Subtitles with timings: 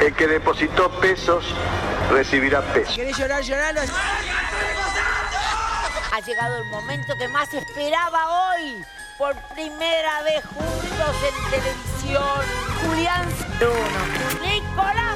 [0.00, 1.44] El que depositó pesos
[2.10, 2.94] recibirá pesos.
[2.94, 3.80] ¿Querés llorar, lloralo?
[6.12, 8.84] Ha llegado el momento que más esperaba hoy.
[9.18, 12.42] Por primera vez juntos en televisión.
[12.82, 14.42] Julián Bruno.
[14.42, 15.13] Nicolás.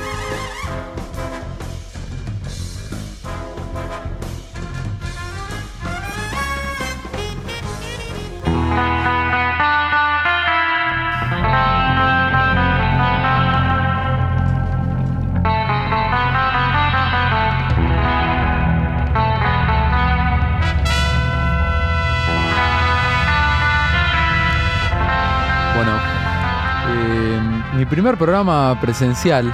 [27.90, 29.52] Primer programa presencial,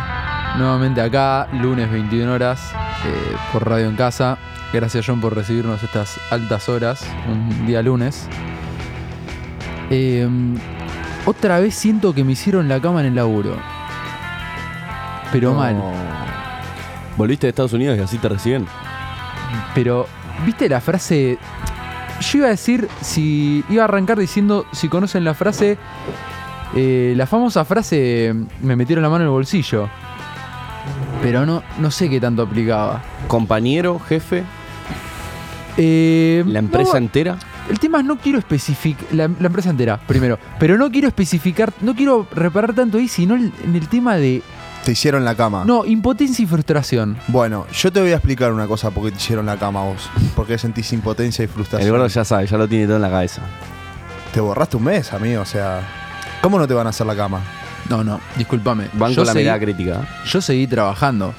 [0.59, 2.61] nuevamente acá, lunes 21 horas,
[3.05, 4.39] eh, por Radio en Casa.
[4.73, 8.29] Gracias John por recibirnos estas altas horas, un día lunes.
[9.91, 10.29] Eh,
[11.27, 13.57] otra vez siento que me hicieron la cama en el laburo.
[15.31, 15.59] Pero No.
[15.59, 15.77] mal.
[17.17, 18.67] Volviste de Estados Unidos y así te reciben.
[19.75, 20.09] Pero,
[20.45, 21.39] ¿viste la frase?
[22.21, 25.79] Yo iba a decir, si iba a arrancar diciendo, si conocen la frase,
[26.77, 29.89] eh, la famosa frase, me metieron la mano en el bolsillo.
[31.23, 33.03] Pero no, no sé qué tanto aplicaba.
[33.29, 34.45] Compañero, jefe,
[35.77, 37.37] Eh, la empresa no, entera.
[37.69, 41.73] el tema es no quiero especificar, la, la empresa entera, primero, pero no quiero especificar,
[41.81, 44.41] no quiero reparar tanto ahí, sino el- en el tema de,
[44.85, 45.65] Te hicieron la cama.
[45.65, 47.17] no, impotencia y frustración.
[47.27, 50.09] Bueno, yo te voy a explicar una cosa porque te hicieron la cama a vos.
[50.37, 51.91] Porque sentís impotencia y El frustración.
[51.91, 53.43] gordo ya sabe, ya lo tiene todo en la cabeza.
[54.33, 55.43] Te borraste un mes, amigo.
[55.43, 55.81] O sea,
[56.45, 57.41] ¿cómo no te van a hacer la cama?
[57.89, 58.89] No, no, discúlpame.
[58.95, 60.01] Van Yo con la seguí- mirada crítica.
[60.27, 61.35] Yo seguí trabajando.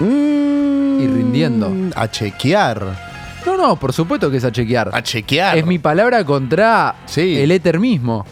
[0.00, 1.72] Y rindiendo.
[1.96, 3.10] A chequear.
[3.46, 4.90] No, no, por supuesto que es a chequear.
[4.92, 5.56] A chequear.
[5.58, 7.38] Es mi palabra contra Sí.
[7.38, 8.24] el éter mismo.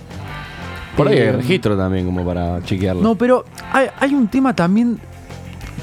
[0.96, 3.02] Por ahí hay Eh, registro también como para chequearlo.
[3.02, 4.98] No, pero hay, hay un tema también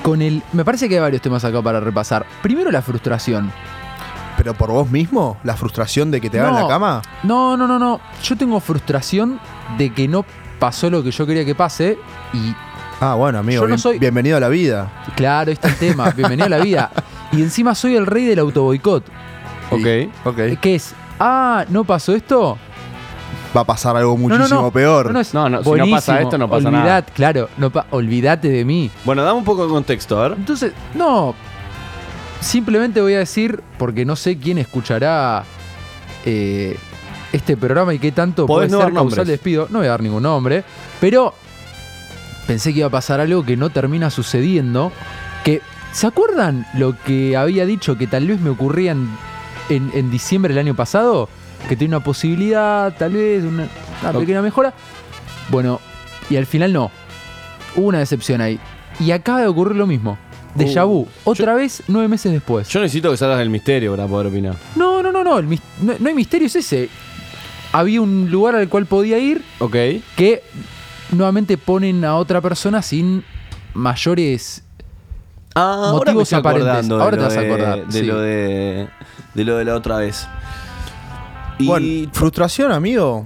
[0.04, 0.42] con el...
[0.54, 2.25] Me parece que hay varios temas acá para repasar.
[2.42, 3.52] Primero la frustración.
[4.38, 5.38] ¿Pero por vos mismo?
[5.44, 6.62] ¿La frustración de que te hagan No.
[6.64, 7.02] la cama?
[7.24, 8.02] No, no, no, no.
[8.22, 9.40] Yo tengo frustración
[9.78, 10.26] de que no
[10.59, 11.98] pasó lo que yo quería que pase
[12.34, 12.53] y
[13.02, 13.58] Ah, bueno, amigo.
[13.58, 14.90] Yo no bien- soy- Bienvenido a la vida.
[15.18, 16.12] claro, este es el tema.
[16.12, 16.92] Bienvenido a la vida.
[17.34, 19.04] Y encima soy el rey del autoboicot.
[19.70, 19.88] Ok.
[20.24, 20.38] Ok.
[20.62, 20.94] ¿Qué es?
[21.20, 22.58] Ah, ¿no pasó esto?
[23.56, 24.72] Va a pasar algo No, no, muchísimo no.
[24.72, 25.08] peor.
[25.08, 27.02] No, no, es No, no, si no pasa esto, no pasa Olvidad, nada.
[27.04, 28.90] Claro, no pa- olvídate de mí.
[29.04, 30.38] Bueno, dame un poco de contexto, a ver.
[30.38, 31.36] Entonces, no.
[32.40, 35.44] Simplemente voy a decir, porque no sé quién escuchará
[36.25, 36.78] eh,
[37.35, 39.68] este programa y qué tanto puede no ser causal de despido.
[39.69, 40.63] No voy a dar ningún nombre,
[41.00, 41.34] pero
[42.47, 44.91] pensé que iba a pasar algo que no termina sucediendo.
[45.44, 49.09] Que, ¿se acuerdan lo que había dicho que tal vez me ocurría en,
[49.69, 51.29] en- en diciembre del año pasado?
[51.69, 53.68] Que tenía una posibilidad, tal vez, una,
[54.13, 54.74] pequeña mejora.
[55.50, 55.79] Bueno,
[56.29, 56.91] y al final no.
[57.75, 58.59] Hubo una decepción ahí.
[59.00, 60.18] Y acaba de ocurrir lo mismo.
[60.56, 61.06] Déjà vu.
[61.25, 62.69] Otra vez, nueve meses después.
[62.69, 64.56] Yo necesito que salgas del misterio para poder opinar.
[64.75, 65.38] No, no, no, no.
[65.40, 66.90] el no, no hay misterio, es ese.
[67.78, 69.75] Había un lugar al cual podía ir Ok.
[70.16, 70.41] que
[71.12, 73.24] nuevamente ponen a otra persona sin
[73.74, 74.63] mayores.
[75.56, 76.68] Ah, Motivos ahora me estoy aparentes.
[76.68, 78.06] acordando de Ahora te lo vas a de- acordar, De sí.
[78.06, 78.88] lo de,
[79.34, 80.28] de lo de la otra vez.
[81.59, 83.25] Y Bueno, frustración, amigo.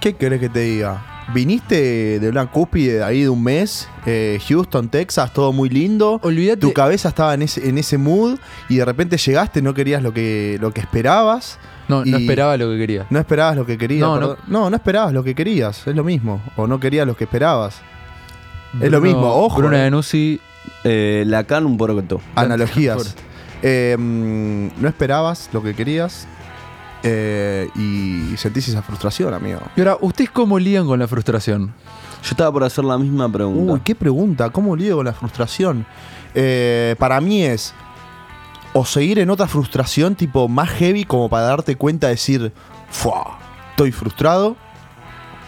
[0.00, 1.04] ¿Qué querés que te diga?
[1.34, 6.18] Viniste de una cúspide de ahí de un mes, eh, Houston, Texas, todo muy lindo.
[6.22, 6.60] Olvídate.
[6.60, 8.38] Tu cabeza estaba en ese, en ese mood
[8.68, 11.58] y de repente llegaste, no querías lo que, lo que esperabas.
[11.88, 13.06] No, no esperaba lo que quería.
[13.10, 14.00] No esperabas lo que querías.
[14.00, 14.36] No, No, no.
[14.46, 16.40] no, no, esperabas lo que querías, es lo mismo.
[16.56, 17.80] O no querías lo que esperabas.
[18.74, 19.56] Es lo Bruno- mismo, ojo.
[19.58, 19.84] Bruna eh.
[19.84, 20.40] Denusi.
[20.84, 22.20] eh, Lacan un poroto.
[22.34, 23.16] Analogías.
[23.62, 26.28] Eh, mm, no esperabas lo que querías
[27.02, 29.60] eh, y sentís esa frustración, amigo.
[29.76, 31.72] Y ahora, ¿ustedes cómo lían con la frustración?
[32.22, 33.72] Yo estaba por hacer la misma pregunta.
[33.74, 34.50] Uy, qué pregunta.
[34.50, 35.86] ¿Cómo lidio con la frustración?
[36.34, 37.72] Eh, para mí es
[38.72, 42.52] o seguir en otra frustración tipo más heavy como para darte cuenta, decir,
[42.90, 43.38] Fua,
[43.70, 44.56] estoy frustrado.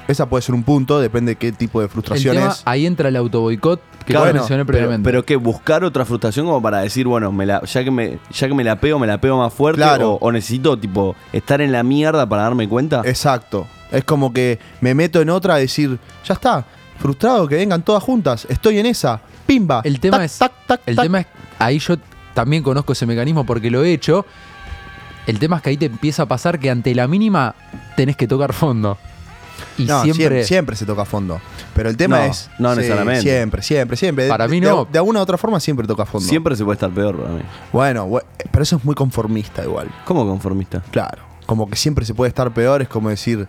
[0.09, 2.63] Esa puede ser un punto, depende de qué tipo de El frustración tema, es.
[2.65, 5.05] ahí entra el autoboicot que Claro, bueno, mencioné Pero, previamente.
[5.09, 8.49] pero que buscar otra frustración como para decir, bueno, me la, ya, que me, ya
[8.49, 9.81] que me la pego, me la pego más fuerte.
[9.83, 10.15] Claro.
[10.15, 13.03] O, o necesito, tipo, estar en la mierda para darme cuenta.
[13.05, 13.69] Exacto.
[13.93, 16.65] Es como que me meto en otra a decir, ya está,
[16.99, 19.21] frustrado, que vengan todas juntas, estoy en esa.
[19.47, 19.81] pimba.
[19.85, 20.39] El tema tac, es.
[20.39, 21.05] tac, tac, el tac.
[21.05, 21.27] tema es.
[21.61, 21.97] Ahí yo
[22.41, 24.25] también conozco ese mecanismo porque lo he hecho.
[25.27, 27.55] El tema es que ahí te empieza a pasar que ante la mínima
[27.97, 28.97] tenés que tocar fondo.
[29.77, 30.15] Y No, siempre.
[30.15, 31.39] siempre, siempre se toca fondo.
[31.75, 32.51] Pero el tema No, es.
[32.59, 33.21] no sí, necesariamente.
[33.23, 34.29] Siempre, siempre, siempre.
[34.29, 34.87] Para De- mí de- no.
[34.91, 36.27] De, alguna u otra forma siempre toca fondo.
[36.27, 37.43] Siempre se puede estar peor para mí.
[37.73, 38.09] Bueno,
[38.51, 39.89] pero eso es muy conformista igual.
[40.07, 40.83] ¿Cómo conformista?
[40.91, 41.23] Claro.
[41.47, 43.47] Como que siempre se puede estar peor, es como decir.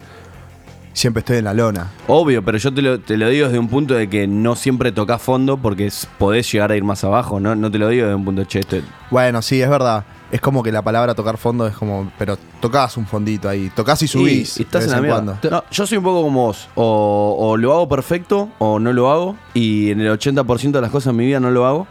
[0.94, 1.92] Siempre estoy en la lona.
[2.08, 4.92] Obvio, pero yo te lo, te lo digo desde un punto de que no siempre
[4.92, 7.40] tocas fondo porque podés llegar a ir más abajo.
[7.40, 8.62] No, no te lo digo desde un punto de che,
[9.10, 10.04] Bueno, sí, es verdad.
[10.32, 12.12] Es como que la palabra tocar fondo es como.
[12.18, 13.72] Pero tocas un fondito ahí.
[13.74, 14.60] Tocas y subís.
[14.60, 15.40] Y estás de en la vez mierda.
[15.40, 15.50] cuando.
[15.50, 16.70] No, yo soy un poco como vos.
[16.76, 19.38] O, o lo hago perfecto o no lo hago.
[19.54, 21.88] Y en el 80% de las cosas en mi vida no lo hago.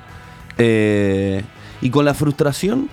[0.58, 1.43] Eh,
[1.81, 2.88] y con la frustración,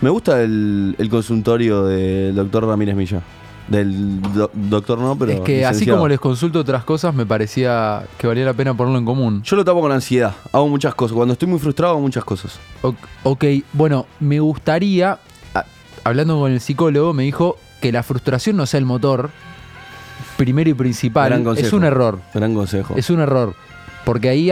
[0.00, 3.22] me gusta el, el consultorio del doctor Ramírez Milla.
[3.68, 5.32] Del do- doctor no, pero.
[5.32, 8.98] es que así como les consulto otras cosas, me parecía que valía la pena ponerlo
[8.98, 9.42] en común.
[9.42, 10.34] Yo lo tapo con ansiedad.
[10.52, 11.14] Hago muchas cosas.
[11.14, 12.58] Cuando estoy muy frustrado, hago muchas cosas.
[12.82, 15.18] O- ok, bueno, me gustaría.
[15.54, 15.64] a-
[16.04, 19.30] Hablando con el psicólogo, me dijo que la frustración no sea el motor
[20.36, 21.30] primero y principal.
[21.30, 21.66] Gran consejo.
[21.66, 22.20] Es un error.
[22.34, 22.94] Gran consejo.
[22.96, 23.54] Es un error.
[24.04, 24.50] Porque ahí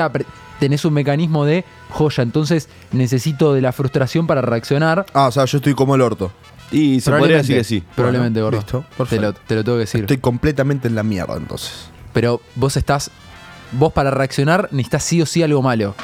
[0.59, 5.05] tenés un mecanismo de joya, entonces necesito de la frustración para reaccionar.
[5.13, 6.33] Ah, o sea, yo estoy como el orto.
[6.73, 7.83] Y se podría decir que sí.
[7.95, 8.57] Probablemente, gordo.
[8.59, 10.01] listo, te, lo, te lo tengo que decir.
[10.03, 11.89] Estoy completamente en la mierda entonces.
[12.13, 13.11] Pero vos estás.
[13.73, 15.95] Vos para reaccionar necesitas sí o sí algo malo.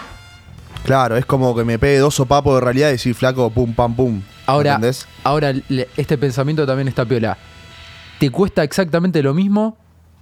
[0.84, 3.94] Claro, es como que me pegue dos sopapos de realidad y decir flaco, pum, pam,
[3.94, 4.22] pum.
[4.46, 5.06] Ahora, ¿Entendés?
[5.24, 7.36] ahora le- este pensamiento también está piola.
[8.18, 9.76] ¿Te cuesta exactamente lo mismo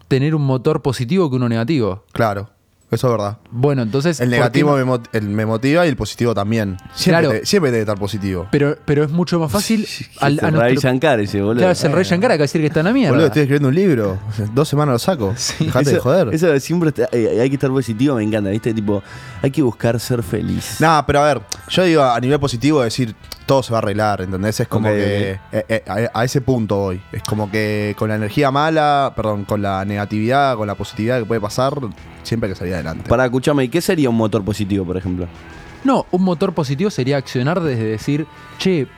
[0.08, 2.04] tener un motor positivo que uno negativo?
[2.12, 2.50] Claro,
[2.96, 3.38] eso es verdad.
[3.50, 4.18] Bueno, entonces.
[4.20, 4.76] El ¿por qué negativo no?
[4.76, 6.76] me, mot- el- me motiva y el positivo también.
[6.94, 7.30] Siempre, Claro.
[7.40, 8.48] te- siempre debe estar positivo.
[8.50, 9.86] Pero, pero es mucho más fácil.
[10.20, 11.58] al, a nuestro- Shankar ese, boludo.
[11.58, 13.10] Claro, es el Rey Shankar acá decir que está en la mierda.
[13.12, 14.18] Boludo, estoy escribiendo un libro.
[14.54, 15.34] Dos semanas lo saco.
[15.60, 16.34] Dejate de joder.
[16.34, 18.74] Eso de siempre está- eh, hay que estar positivo, me encanta, ¿viste?
[18.74, 19.02] Tipo,
[19.42, 20.76] hay que buscar ser feliz.
[20.80, 23.14] Nah, pero a ver, yo digo a nivel positivo decir
[23.46, 24.60] todo se va a arreglar, ¿entendés?
[24.60, 27.00] Es como que eh, eh, a, a ese punto voy.
[27.12, 31.24] Es como que con la energía mala, perdón, con la negatividad, con la positividad que
[31.24, 31.74] puede pasar,
[32.24, 33.08] siempre hay que salir adelante.
[33.08, 35.26] Para escucharme, ¿y qué sería un motor positivo, por ejemplo?
[35.84, 38.26] No, un motor positivo sería accionar desde decir,
[38.58, 38.88] che,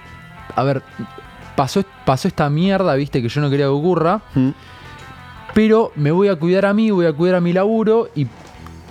[0.57, 0.83] a ver,
[1.55, 4.51] pasó, pasó esta mierda, viste, que yo no quería que ocurra, ¿Mm?
[5.53, 8.27] pero me voy a cuidar a mí, voy a cuidar a mi laburo y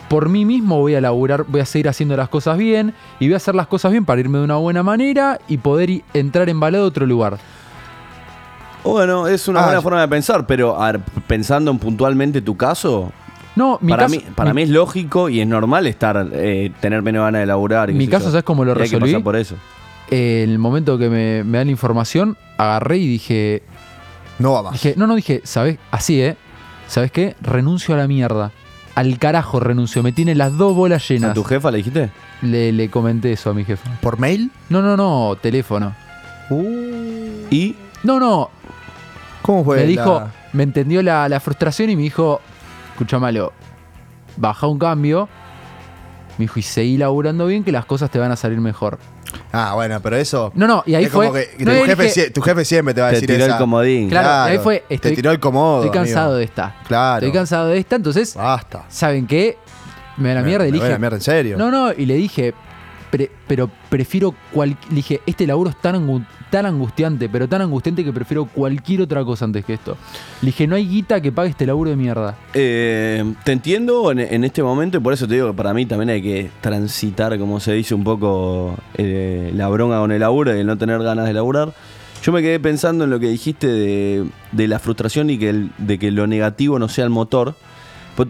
[0.10, 3.34] por mí mismo voy a laburar, voy a seguir haciendo las cosas bien y voy
[3.34, 6.86] a hacer las cosas bien para irme de una buena manera y poder entrar embalado
[6.86, 7.38] a otro lugar.
[8.84, 12.42] Bueno, es una Ah, buena yo- forma de pensar, pero a ver, pensando en puntualmente
[12.42, 13.12] tu caso,
[13.56, 17.02] No, mi para, caso, mí, para mí es lógico y es normal estar eh, tener
[17.02, 17.90] menos ganas de laburar.
[17.90, 18.32] y Mi caso, yo.
[18.32, 19.12] ¿sabes cómo lo que resolví?
[19.12, 19.56] pasar por eso.
[20.10, 23.64] En el momento que me, me dan la información, agarré y dije,
[24.40, 24.74] No va más.
[24.74, 25.80] Dije, no, no, dije, ¿sabes?
[25.92, 26.38] Así, ¿eh?
[26.88, 27.36] ¿Sabes qué?
[27.42, 28.52] Renuncio a la mierda.
[28.98, 30.02] Al carajo renuncio.
[30.04, 31.34] Me tiene las dos bolas ¿A llenas.
[31.36, 32.10] tu jefa le dijiste?
[32.42, 33.90] Le, le comenté eso a mi jefa.
[34.02, 34.52] ¿Por mail?
[34.70, 35.94] No, no, no, teléfono.
[37.52, 38.50] Y No, no.
[39.42, 39.78] ¿Cómo fue?
[39.78, 40.24] me la- dijo,
[40.54, 42.42] me entendió la, la frustración y me dijo,
[42.92, 43.54] escucha malo,
[44.36, 45.30] baja un cambio.
[46.38, 49.00] Me dijo, y seguí laburando bien que las cosas te van a salir mejor.
[49.52, 50.52] Ah, bueno, pero eso.
[50.56, 51.50] No, no, y ahí es como fue.
[51.58, 53.46] que no, tu, jefe, dije, sie- tu jefe siempre te va a te decir tiró
[53.46, 53.54] esa.
[53.56, 54.10] el comodín.
[54.10, 55.84] Claro, y ahí fue, estoy- te tiró el comodo.
[55.86, 56.38] Estoy cansado amigo.
[56.40, 56.76] de esta.
[56.88, 57.26] Claro.
[57.26, 58.86] Estoy cansado de esta, entonces, Basta.
[58.90, 59.58] ¿saben qué?
[60.18, 60.92] Me da la mierda y Me a dije.
[60.94, 61.58] la mierda, en serio.
[61.58, 62.54] No, no, y le dije,
[63.12, 68.04] "Pre- pero prefiero cual, le dije, este laburo es tan, tan angustiante, pero tan angustiante
[68.04, 69.98] que prefiero cualquier otra cosa antes que esto.
[70.42, 72.36] Le dije, no hay guita que pague este laburo de mierda.
[72.54, 76.10] Eh, te entiendo en, este momento y por eso te digo que para mí también
[76.10, 80.60] hay que transitar, como se dice, un poco eh, la bronca con el laburo y
[80.60, 81.74] el no tener ganas de laburar.
[82.24, 86.12] Yo me quedé pensando en lo que dijiste de, la frustración y que de que
[86.12, 87.56] lo negativo no sea el motor.
[88.16, 88.30] Pues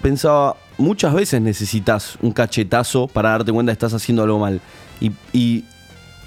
[0.00, 4.60] pensaba, muchas veces necesitas un cachetazo para darte cuenta que estás haciendo algo mal.
[5.32, 5.64] Y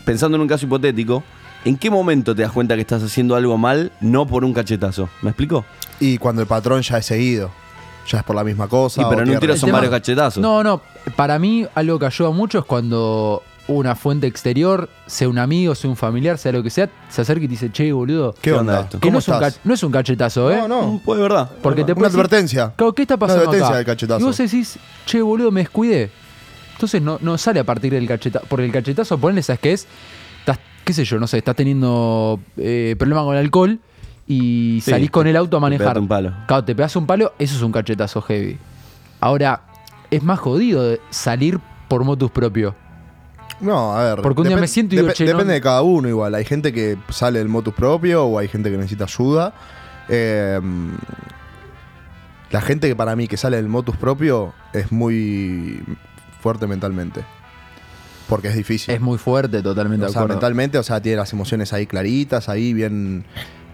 [0.06, 1.24] pensando en un caso hipotético,
[1.66, 5.10] ¿en qué momento te das cuenta que estás haciendo algo mal no por un cachetazo?
[5.22, 5.66] ¿Me explico?
[6.00, 7.52] Y cuando el patrón ya es seguido.
[8.10, 9.02] Ya es por la misma cosa.
[9.02, 10.42] Sí, pero en un tiro son tema- varios cachetazos.
[10.42, 10.82] No, no,
[11.16, 15.90] para mí algo que ayuda mucho es cuando una fuente exterior, sea un amigo, sea
[15.90, 18.34] un familiar, sea lo que sea, se acerca y te dice, che, boludo.
[18.34, 18.60] ¿Qué ¿Qué onda?
[18.74, 19.00] onda esto?
[19.00, 19.54] Que ¿Cómo no es, un estás?
[19.54, 20.58] ca- no es un cachetazo, ¿eh?
[20.58, 21.02] No, no.
[21.06, 21.50] Pues verdad.
[21.62, 22.74] Porque te Una puede decir, advertencia.
[22.76, 23.78] "Claro, ¿Qué está pasando advertencia acá?
[23.78, 24.20] del cachetazo.
[24.20, 26.12] Y vos decís, che, boludo, me descuidé.
[26.84, 28.46] Entonces no, no sale a partir del cachetazo.
[28.50, 29.88] Porque el cachetazo, ponle, ¿sabes qué es?
[30.40, 33.80] Estás, qué sé yo, no sé, estás teniendo eh, problema con el alcohol
[34.28, 35.86] y Sí, salís con el auto a te manejar.
[35.86, 36.34] pegaste un palo.
[36.46, 38.58] Claro, te pegas un palo, eso es un cachetazo heavy.
[39.22, 39.62] Ahora,
[40.12, 42.76] es más jodido salir por motus propio.
[43.62, 44.22] No, a ver.
[44.22, 46.36] Porque un día me siento y digo, che, no- Depende de cada uno igual.
[46.36, 49.54] Hay gente que sale del motus propio o hay gente que necesita ayuda.
[50.10, 50.60] Eh,
[52.52, 55.82] la gente que para mí que sale del motus propio es muy
[56.44, 57.24] fuerte mentalmente.
[58.28, 58.94] Porque es difícil.
[58.94, 60.36] Es muy fuerte, totalmente o de sea, acuerdo.
[60.36, 63.26] mentalmente, o sea, tiene las emociones ahí claritas, ahí bien,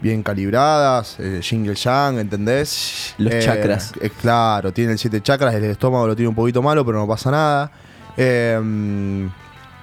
[0.02, 3.16] bien calibradas, eh, yang, ¿entendés?
[3.18, 3.94] Los chakras.
[4.02, 7.08] eh, claro, tiene el siete chakras, el estómago lo tiene un poquito malo, pero no
[7.08, 7.72] pasa nada.
[8.18, 9.30] Eh,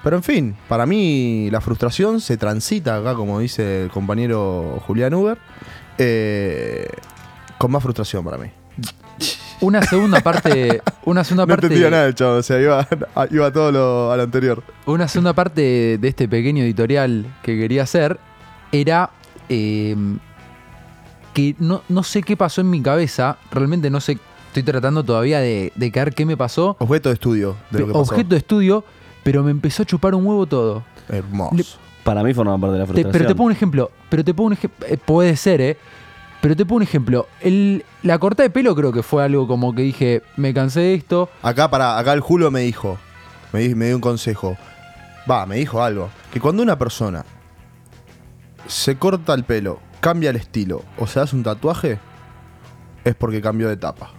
[0.03, 5.13] pero en fin, para mí la frustración se transita acá, como dice el compañero Julián
[5.13, 5.37] Uber,
[5.97, 6.87] eh,
[7.57, 8.47] con más frustración para mí.
[9.61, 10.81] Una segunda parte.
[11.05, 11.65] Una segunda No parte.
[11.67, 12.87] entendía nada el chavo, o sea, iba,
[13.31, 14.63] iba todo lo, a lo anterior.
[14.85, 18.19] Una segunda parte de este pequeño editorial que quería hacer
[18.71, 19.09] era
[19.49, 19.95] eh,
[21.33, 25.39] que no, no sé qué pasó en mi cabeza, realmente no sé, estoy tratando todavía
[25.39, 28.01] de, de caer qué me pasó, Objeto de estudio de lo que pasó.
[28.13, 28.83] objeto de estudio,
[29.23, 30.83] pero me empezó a chupar un huevo todo.
[31.09, 31.55] Hermoso.
[31.55, 31.63] Le-
[32.03, 33.11] Para mí forma parte de la Te- frustración.
[33.11, 35.77] pero te pongo un ejemplo, pero te pongo un ejemplo, puede ser, ¿eh?
[36.47, 39.75] Pero te pongo un ejemplo, el, la corta de pelo creo que fue algo como
[39.75, 42.97] que dije, me cansé de esto, Acá, para, acá el Julio me dijo,
[43.51, 44.55] me, di- me dio un consejo.
[45.29, 46.09] Va, me dijo algo.
[46.31, 47.25] Que cuando una persona
[48.65, 51.99] se corta el pelo, cambia el estilo o se hace un tatuaje,
[53.03, 54.11] es porque cambió de etapa.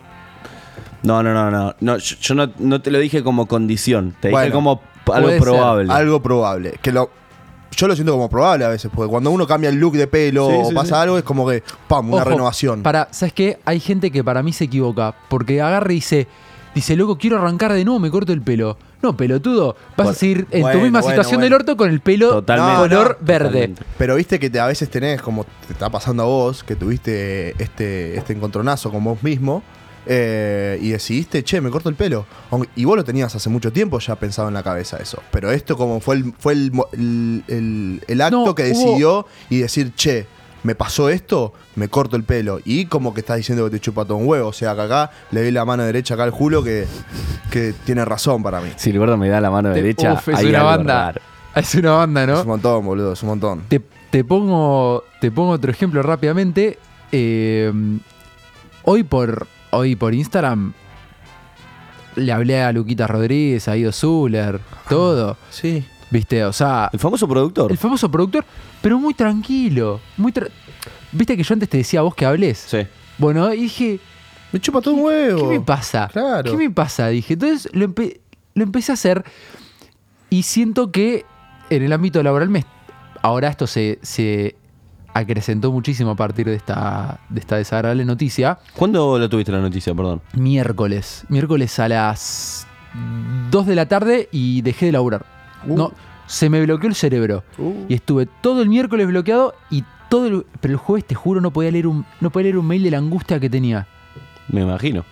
[1.05, 1.75] No, no, no, no.
[1.81, 4.15] no yo yo no, no te lo dije como condición.
[4.21, 4.83] Te dije como
[5.15, 5.41] algo ser.
[5.41, 5.91] probable.
[5.95, 6.79] Algo probable.
[6.83, 7.11] Que lo,
[7.79, 10.49] yo lo siento como probable a veces, porque cuando uno cambia el look de pelo
[10.51, 10.95] Sí, o sí, pasa sí.
[10.95, 12.09] algo, es como que, ¡pam!
[12.13, 12.83] Una Ojo, renovación.
[12.83, 13.59] Para, ¿sabes qué?
[13.65, 15.15] Hay gente que para mí se equivoca.
[15.29, 16.27] Porque agarra y dice,
[16.75, 18.77] dice, loco, quiero arrancar de nuevo, me corto el pelo.
[19.01, 19.77] No, pelotudo.
[19.97, 21.45] Vas Bueno, a seguir en tu misma bueno, situación bueno.
[21.45, 22.77] del orto con el pelo Totalmente.
[22.81, 23.47] color No, verde.
[23.49, 23.83] totalmente.
[23.97, 27.55] Pero viste que te, a veces tenés, como te está pasando a vos, que tuviste
[27.63, 29.63] este, este encontronazo con vos mismo
[30.11, 32.25] eh, y decidiste, che, me corto el pelo.
[32.75, 35.23] Y vos lo tenías hace mucho tiempo ya pensado en la cabeza eso.
[35.31, 39.27] Pero esto como fue el, fue el, el- el- el acto No, que hubo- decidió
[39.51, 40.27] y decir, che,
[40.63, 42.59] me pasó esto, me corto el pelo.
[42.65, 44.49] Y como que estás diciendo que te chupa todo un huevo.
[44.49, 46.87] O sea, que acá le doy la mano derecha acá al Julio que,
[47.51, 48.71] que tiene razón para mí.
[48.77, 50.95] Si el gordo me da la mano Te- derecha, Uf, es hay una banda.
[51.13, 51.21] raro.
[51.55, 52.45] Es una banda, Es un ¿no?
[52.45, 53.63] montón, boludo, es un montón.
[53.69, 56.79] Te, te pongo, te pongo otro ejemplo rápidamente.
[57.13, 57.73] Eh,
[58.85, 60.73] hoy, por, hoy por Instagram
[62.17, 65.37] le hablé a Luquita Rodríguez, a Ido Zuller, todo.
[65.51, 65.85] Sí.
[66.11, 66.45] ¿Viste?
[66.45, 67.71] O sea, El famoso productor.
[67.71, 68.45] el famoso productor,
[68.81, 70.01] pero muy tranquilo.
[70.17, 70.49] Muy tra-
[71.13, 72.59] ¿Viste que yo antes te decía a vos que hables?
[72.67, 72.79] Sí.
[73.19, 74.01] Bueno, y dije,
[74.53, 75.43] Me chupa todo un huevo.
[75.51, 76.09] ¿qué me pasa?
[76.11, 76.51] Claro.
[76.51, 77.09] ¿Qué me pasa?
[77.09, 78.21] Dije, entonces lo, empe-
[78.55, 79.23] lo empecé a hacer
[80.31, 81.25] y siento que
[81.71, 82.65] en el ámbito laboral me,
[83.23, 84.57] ahora esto se, se
[85.19, 88.59] acrecentó muchísimo a partir de esta, de esta desagradable noticia.
[88.75, 90.21] ¿Cuándo lo tuviste la noticia, perdón?
[90.35, 91.25] Miércoles.
[91.29, 92.67] Miércoles a las
[93.51, 95.25] 2 de la tarde y dejé de laburar.
[95.67, 95.77] Uh.
[95.77, 95.93] No,
[96.27, 97.45] se me bloqueó el cerebro.
[97.59, 97.85] Uh.
[97.89, 101.51] Y estuve todo el miércoles bloqueado y todo el, pero el jueves te juro no
[101.53, 103.87] podía leer un no podía leer un mail de la angustia que tenía.
[104.49, 105.05] Me imagino.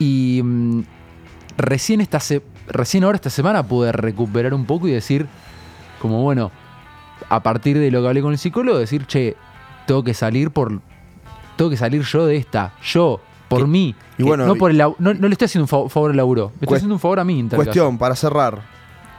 [0.00, 0.80] Y mm,
[1.56, 5.26] recién esta se- recién ahora esta semana pude recuperar un poco y decir
[6.00, 6.50] como bueno,
[7.28, 9.36] a partir de lo que hablé con el psicólogo decir, "Che,
[9.86, 10.80] tengo que salir por
[11.56, 14.94] tengo que salir yo de esta, yo por mí, y bueno, no por el no,
[14.98, 17.24] no le estoy haciendo un fa- favor al laburo, me estoy haciendo un favor a
[17.24, 18.60] mí en tal Cuestión, para cerrar.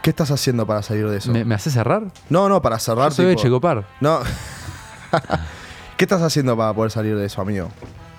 [0.02, 1.30] ¿Qué estás haciendo para salir de eso?
[1.32, 2.04] ¿Me, me hace cerrar?
[2.30, 3.10] No, no, para cerrar.
[3.10, 3.84] Yo soy de tipo- Checopar.
[4.00, 4.20] No.
[5.96, 7.68] ¿Qué estás haciendo para poder salir de eso, amigo?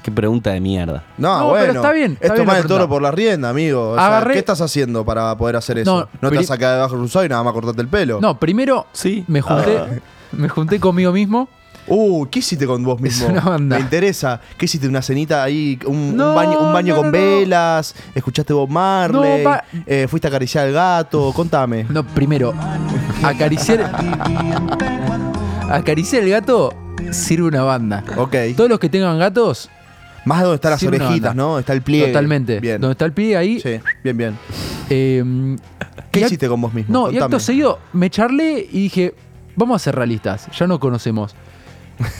[0.03, 1.03] Qué pregunta de mierda.
[1.17, 1.65] No, No, bueno.
[1.67, 3.91] pero está bien, está Esto bien más la el toro por la rienda, amigo.
[3.91, 5.91] O sea, Agarré- ¿Qué estás haciendo para poder hacer eso?
[5.93, 7.81] No, No, te pri- vas a quedar debajo de un sol y nada más cortarte
[7.81, 8.19] el pelo.
[8.19, 9.23] No, primero Sí.
[9.27, 9.87] me junté Ah.
[10.31, 11.47] me junté conmigo mismo.
[11.87, 13.27] Uh, ¿qué hiciste con vos mismo?
[13.29, 13.75] una banda.
[13.75, 14.39] Me interesa.
[14.57, 14.87] ¿Qué hiciste?
[14.87, 15.79] ¿Una cenita ahí?
[15.87, 17.23] ¿Un, un No, baño, un baño no, con no, no.
[17.23, 17.95] velas?
[18.15, 19.39] ¿Escuchaste Bob Marley?
[19.39, 21.31] No, pa- Eh, ¿Fuiste a acariciar al gato?
[21.33, 21.85] Contame.
[21.89, 22.53] No, primero,
[23.23, 23.91] acariciar.
[25.69, 26.73] acariciar el gato
[27.11, 28.03] sirve una banda.
[28.17, 28.35] Ok.
[28.55, 29.69] Todos los que tengan gatos,
[30.25, 31.33] Más donde están las una orejitas, banda.
[31.33, 31.59] ¿no?
[31.59, 32.07] Está el pliegue.
[32.07, 32.59] totalmente.
[32.59, 32.79] Bien.
[32.79, 33.59] Donde está el pie ahí.
[33.59, 34.37] Sí, bien, bien.
[34.89, 35.57] eh,
[36.11, 36.91] ¿Qué y hiciste con vos mismo?
[36.93, 37.25] No, y Contame.
[37.25, 39.15] acto seguido me charlé y dije,
[39.55, 41.35] vamos a ser realistas, ya nos conocemos.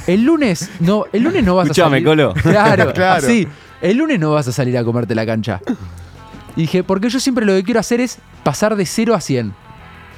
[0.08, 2.05] El lunes no, el lunes no vas Escuchame, a salir.
[2.08, 2.34] Colo.
[2.41, 3.25] Claro, Claro.
[3.25, 3.48] así.
[3.81, 5.60] El lunes no vas a salir a comerte la cancha.
[6.55, 9.53] Y dije, porque yo siempre lo que quiero hacer es pasar de 0 a 100.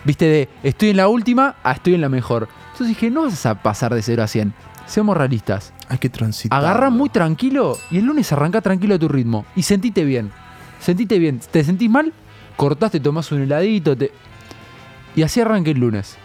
[0.04, 2.50] Viste, de estoy en la última a estoy en la mejor.
[2.72, 4.54] Entonces dije, no vas a pasar de 0 a 100.
[4.86, 5.74] Seamos realistas.
[5.90, 6.58] Hay que transitar.
[6.60, 9.46] Agarra muy tranquilo y el lunes arranca tranquilo a tu ritmo.
[9.56, 10.32] Y sentite bien.
[10.80, 11.40] Sentite bien.
[11.52, 12.12] ¿Te sentís mal?
[12.58, 13.96] Cortás, te tomás un heladito.
[13.98, 14.12] Te...
[15.16, 16.18] Y así arranca el lunes.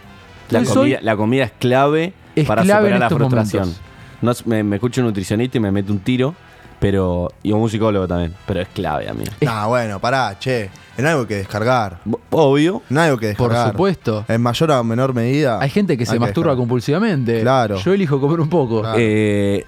[0.49, 3.75] La comida, hoy- la comida es clave Es para clave superar en la frustración.
[4.21, 6.35] No, me, me escucha un nutricionista y me mete un tiro,
[6.79, 7.31] pero.
[7.43, 8.35] Y un psicólogo también.
[8.45, 9.31] Pero es clave, amigo.
[9.41, 10.69] Nah, bueno, pará, che.
[10.97, 11.99] En algo que descargar.
[12.29, 12.81] Obvio.
[12.89, 13.71] En algo que Por descargar.
[13.71, 14.25] supuesto.
[14.27, 15.59] En mayor o menor medida.
[15.61, 16.57] Hay gente que se hay masturba descargar.
[16.57, 17.41] compulsivamente.
[17.41, 17.77] Claro.
[17.77, 18.81] Yo elijo comer un poco.
[18.81, 18.97] Claro.
[18.99, 19.65] Eh,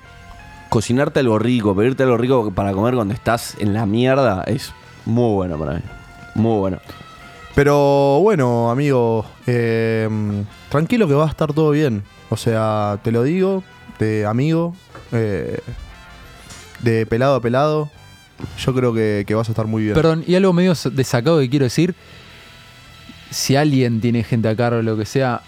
[0.69, 4.73] cocinarte algo rico, pedirte algo rico para comer cuando estás en la mierda es
[5.05, 5.81] muy bueno para mí.
[6.35, 6.79] Muy bueno.
[7.55, 10.07] Pero bueno, amigo, eh,
[10.69, 12.03] tranquilo que va a estar todo bien.
[12.29, 13.63] O sea, te lo digo,
[13.99, 14.73] de amigo,
[15.11, 15.59] eh,
[16.83, 17.89] de pelado a pelado.
[18.59, 19.93] Yo creo que, que vas a estar muy bien.
[19.95, 21.93] Perdón, y algo medio desacado que quiero decir.
[23.29, 25.41] Si alguien tiene gente a cargo o lo que sea,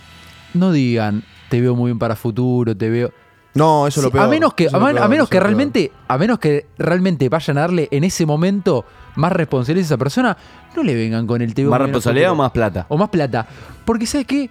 [0.54, 3.12] no digan, te veo muy bien para futuro, te veo.
[3.56, 4.26] no, eso es lo Sí, peor.
[4.26, 5.44] A menos que, a, menos que peor.
[5.44, 8.86] realmente, a menos que realmente vayan a darle en ese momento
[9.16, 10.38] más responsabilidad a esa persona,
[10.76, 12.86] no le vengan con el te veo ¿Más responsabilidad o más plata?
[12.90, 13.46] O más plata.
[13.84, 14.50] Porque ¿sabes qué?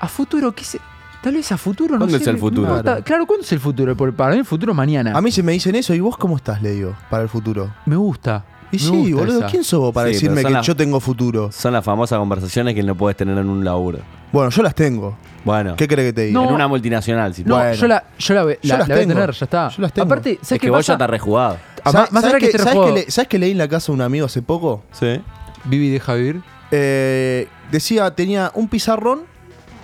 [0.00, 0.80] A futuro, ¿qué se-
[1.22, 2.82] Tal vez a futuro no ¿Cuándo sé, es el futuro?
[2.82, 3.96] no claro, ¿cuándo es el futuro?
[3.96, 5.12] Porque para mí el futuro es mañana.
[5.16, 7.72] A mí si me dicen eso, ¿y vos cómo estás, le digo, para el futuro?
[7.86, 8.44] me gusta.
[8.72, 9.46] Y me sí, gusta boludo, esa.
[9.48, 11.52] ¿quién sos vos para Sí, decirme que las- yo tengo futuro?
[11.52, 13.98] Son las famosas conversaciones que no puedes tener en un laburo.
[14.32, 15.16] Bueno, yo las tengo.
[15.44, 16.40] Bueno, ¿Qué crees que te diga?
[16.40, 16.48] No.
[16.48, 17.34] en una multinacional.
[17.34, 17.74] Si No, Bueno.
[17.74, 19.20] yo la, yo la, ve- Yo la- las la voy a tengo.
[19.20, 19.68] tener, ya está.
[19.68, 20.06] Yo las tengo.
[20.06, 20.86] Aparte, ¿sabes es qué que vos pasa?
[20.88, 21.58] ya estás rejugado.
[21.84, 22.94] Ah, ¿Sabes, más allá sabes que que, esté sabes rejugado.
[22.94, 24.82] que le- sabes que leí en la casa de un amigo hace poco?
[24.92, 25.20] Sí.
[25.64, 26.40] Vivi deja vivir.
[26.70, 29.20] Eh, decía, tenía un pizarrón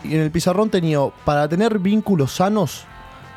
[0.04, 2.84] y en el pizarrón tenía, para tener vínculos sanos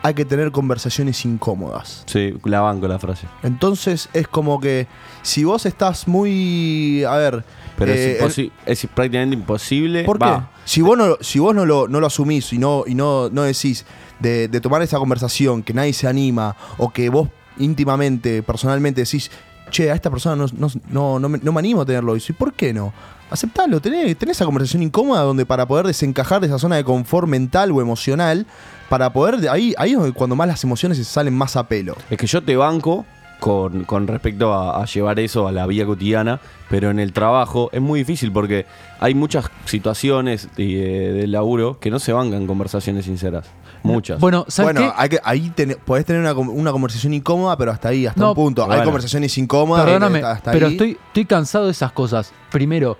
[0.04, 2.04] hay que tener conversaciones incómodas.
[2.08, 3.28] Sí, la banco la frase.
[3.44, 4.88] Entonces es como que
[5.22, 7.04] si vos estás muy...
[7.04, 7.46] A ver...
[7.78, 10.04] Pero eh, es, imposi- es prácticamente imposible.
[10.04, 10.40] ¿Por qué?
[10.66, 13.44] Si vos no, si vos no, lo, no lo asumís y no, y no, no
[13.44, 13.86] decís
[14.20, 19.30] de, de tomar esa conversación, que nadie se anima, o que vos íntimamente, personalmente decís,
[19.72, 20.46] che, a esta persona no,
[20.90, 22.16] no, no, no me, animo a tenerlo.
[22.16, 22.94] Y decís, ¿por qué no?
[23.32, 27.28] Aceptalo, tenés, tenés esa conversación incómoda donde para poder desencajar de esa zona de confort
[27.28, 28.46] mental o emocional,
[28.90, 31.96] para poder, ahí, ahí es cuando más las emociones se salen más a pelo.
[32.10, 33.06] Es que yo te banco
[33.40, 37.82] con, con respecto a, llevar eso a la vida cotidiana, pero en el trabajo es
[37.82, 38.68] muy difícil porque
[39.00, 43.48] hay muchas situaciones del laburo que no se bancan conversaciones sinceras.
[43.84, 44.20] Muchas.
[44.20, 44.94] Bueno, ¿sabes Bueno, qué?
[45.02, 48.22] hay que, ahí tenés- podés tener una, com- una conversación incómoda, pero hasta ahí, hasta
[48.22, 48.72] No, un punto.
[48.72, 49.86] Hay conversaciones incómodas.
[49.86, 50.74] Perdóname, hasta- hasta pero ahí.
[50.74, 52.32] estoy, estoy cansado de esas cosas.
[52.52, 52.98] Primero,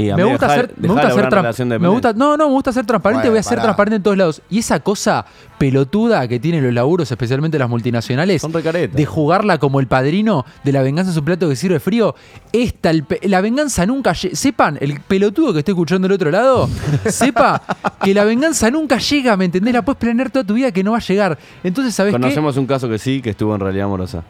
[0.00, 1.78] Y a me mí gusta dejar- ser, me gusta la ser buena tran- relación de
[1.78, 4.16] me gusta, no, no, me gusta ser transparente, Bueno, voy a ser transparente en todos
[4.16, 4.42] lados.
[4.50, 5.26] Y esa cosa
[5.58, 10.72] pelotuda que tienen los laburos, especialmente las multinacionales, Son de jugarla como el padrino de
[10.72, 12.14] la venganza en su plato que sirve frío,
[12.52, 14.34] esta, el la venganza nunca llega.
[14.34, 16.68] Sepan, el pelotudo que esté escuchando del otro lado,
[17.06, 17.62] sepa
[18.02, 19.74] que la venganza nunca llega, ¿me entendés?
[19.74, 21.38] La puedes planear toda tu vida que no va a llegar.
[21.62, 24.22] Entonces, ¿sabes Conocemos un caso que sí, que estuvo en realidad amorosa.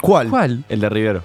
[0.00, 0.28] ¿Cuál?
[0.30, 0.64] ¿Cuál?
[0.68, 1.22] El de Rivero.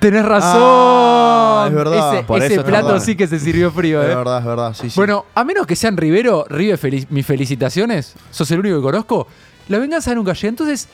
[0.00, 0.60] Tenés razón.
[0.62, 2.14] Ah, es verdad.
[2.14, 3.00] Ese, Por ese eso es plato verdad.
[3.04, 4.14] sí que se sirvió frío, Es ¿eh?
[4.16, 4.74] verdad, es verdad.
[4.74, 4.96] Sí, sí.
[4.96, 9.26] Bueno, a menos que sean Rivero, Rive, feliz- mis felicitaciones, sos el único que conozco.
[9.68, 10.48] La venganza nunca llega.
[10.48, 10.88] Entonces,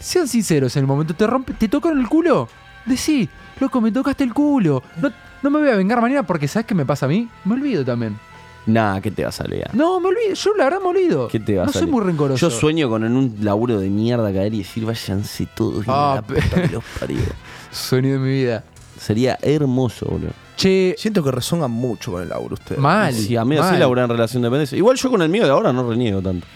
[0.00, 1.14] sean sinceros en el momento.
[1.14, 2.48] ¿Te, rompe, te tocaron el culo?
[2.84, 3.28] Decí,
[3.60, 4.82] loco, me tocaste el culo.
[5.00, 5.10] No,
[5.42, 7.28] no me voy a vengar mañana porque ¿sabes qué me pasa a mí?
[7.44, 8.18] Me olvido también.
[8.66, 9.70] Nah, ¿qué te vas a liar?
[9.74, 10.34] No, me olvido.
[10.34, 11.28] Yo la verdad me olvido.
[11.28, 12.48] ¿Qué te vas no a soy muy rencoroso.
[12.50, 16.14] Yo sueño con en un laburo de mierda caer y decir váyanse todos y Ah,
[16.16, 17.18] la puta que los parió.
[17.70, 18.64] Sueño de mi vida.
[18.98, 20.30] Sería hermoso, boludo.
[20.56, 22.80] Che, Siento que resonan mucho con el laburo ustedes.
[22.80, 23.14] mal.
[23.14, 23.80] Si a mí así mal.
[23.80, 24.76] laburar en relación de dependencia.
[24.76, 26.46] Igual yo con el mío de ahora no reniego tanto.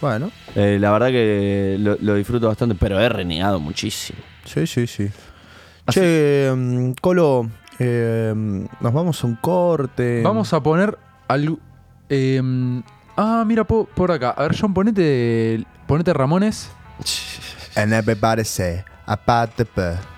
[0.00, 4.20] Bueno, Eh, la verdad que lo, lo disfruto bastante, pero he renegado muchísimo.
[4.44, 5.08] sí, sí, sí.
[5.90, 7.50] Che, mm, Colo,
[7.80, 8.32] eh,
[8.80, 10.22] nos vamos a un corte.
[10.22, 11.58] Vamos a poner algo.
[12.10, 12.40] eh,
[13.16, 14.30] ah, mira, po- por acá.
[14.30, 16.70] A ver, John, ponete, ponete Ramones.
[17.74, 19.66] And everybody say, aparte.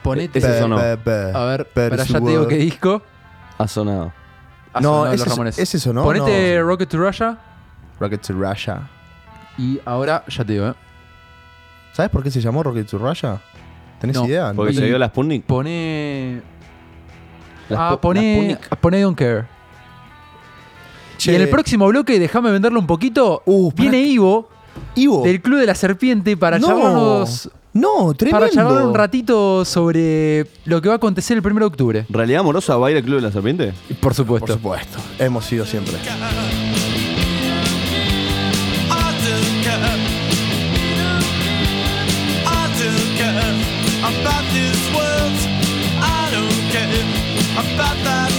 [0.03, 0.38] Ponete.
[0.38, 0.79] Ese sonó.
[0.79, 3.03] A ver, para ya te digo qué disco.
[3.59, 4.12] Ha sonado.
[4.74, 5.59] No, sonaron ese, los Ramones.
[5.59, 6.03] ese sonó.
[6.03, 6.66] Ponete no.
[6.66, 7.38] Rocket to Russia.
[7.98, 8.88] Rocket to Russia.
[9.59, 10.74] Y ahora, ya te digo, ¿eh?
[11.92, 13.40] ¿Sabes por qué se llamó Rocket to Russia?
[14.00, 14.53] ¿Tenés No, idea?
[14.55, 15.44] Porque se dio la Sputnik.
[15.44, 16.40] Pone.
[17.68, 18.59] Las ah, po- las pone.
[18.81, 19.46] Pone Don't Care.
[21.18, 23.42] Che, Y en el próximo bloque, déjame venderlo un poquito.
[23.44, 23.98] Uh, viene.
[23.98, 24.48] Ivo
[24.94, 25.22] Ivo.
[25.22, 27.50] del Club de la Serpiente para no, charlarnos.
[27.72, 28.40] No, tremendo.
[28.40, 32.06] Para charlar un ratito sobre lo que va a acontecer el 1 de octubre.
[32.09, 33.72] ¿Realidad amorosa va a ir al Club de la Serpiente?
[34.00, 34.46] Por supuesto.
[34.46, 34.98] Por supuesto.
[35.18, 35.94] Hemos sido siempre.
[46.02, 48.29] I don't care.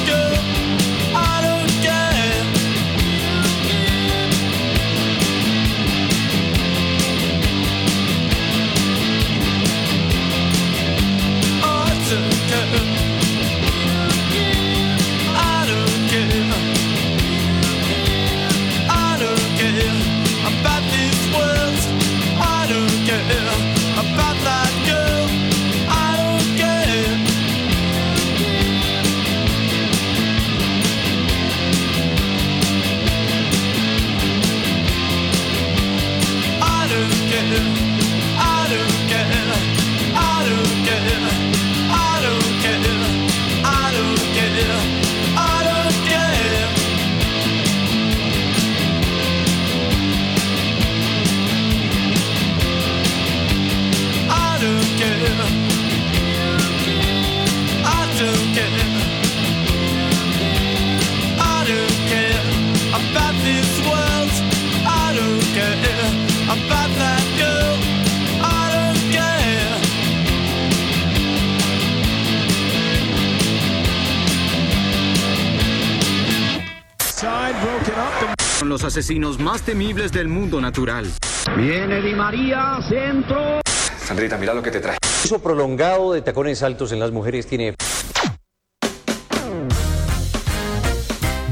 [78.72, 81.06] Los asesinos más temibles del mundo natural.
[81.58, 83.60] Viene Di María, centro.
[83.98, 84.98] Sandrita, mira lo que te trae.
[85.26, 87.76] uso prolongado de tacones altos en las mujeres tiene...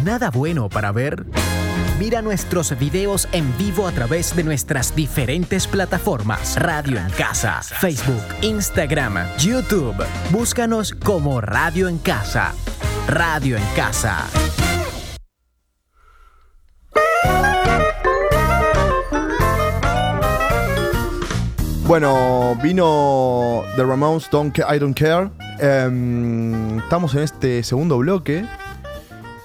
[0.01, 1.25] ¿Nada bueno para ver?
[1.99, 6.55] Mira nuestros videos en vivo a través de nuestras diferentes plataformas.
[6.57, 10.05] Radio en Casa, Facebook, Instagram, YouTube.
[10.31, 12.53] Búscanos como Radio en Casa.
[13.09, 14.25] Radio en Casa.
[21.89, 25.31] Bueno, vino The Ramones Don't Ca- I Don't Care.
[25.59, 28.45] Em, estamos en este segundo bloque.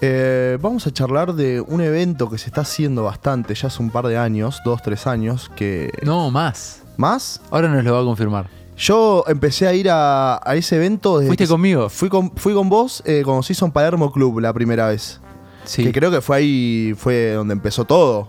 [0.03, 3.89] Eh, vamos a charlar de un evento que se está haciendo bastante, ya hace un
[3.89, 5.91] par de años, dos, tres años, que...
[6.03, 6.83] No, más.
[6.99, 7.41] ¿Más?
[7.51, 8.47] Ahora nos lo va a confirmar.
[8.77, 11.17] Yo empecé a ir a, a ese evento.
[11.21, 11.89] desde ¿Fuiste que- conmigo?
[11.89, 15.19] Fui con, fui con vos eh, cuando se hizo en Palermo Club la primera vez.
[15.65, 15.83] Sí.
[15.83, 18.29] Que creo que fue ahí, fue donde empezó todo.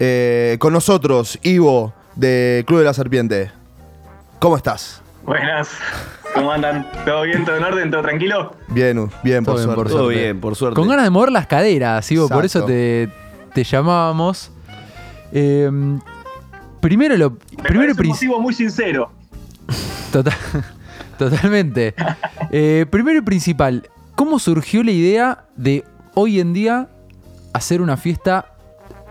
[0.00, 3.50] Eh, con nosotros, Ivo, de Club de la Serpiente.
[4.38, 5.00] ¿Cómo estás?
[5.24, 5.68] Buenas,
[6.34, 6.86] ¿cómo andan?
[7.06, 7.44] ¿Todo bien?
[7.44, 7.90] ¿Todo en orden?
[7.90, 8.54] ¿Todo tranquilo?
[8.68, 9.74] Bien, bien, por bien, suerte.
[9.74, 10.74] por Todo bien, por suerte.
[10.78, 13.08] Con ganas de mover las caderas, Ivo, por eso te,
[13.54, 14.50] te llamábamos.
[15.32, 15.70] Eh,
[16.80, 17.30] primero lo.
[17.30, 19.10] Me primero un motivo muy sincero.
[20.12, 20.34] Total-
[21.18, 21.94] totalmente.
[22.50, 26.88] Eh, primero y principal, ¿cómo surgió la idea de hoy en día
[27.54, 28.52] hacer una fiesta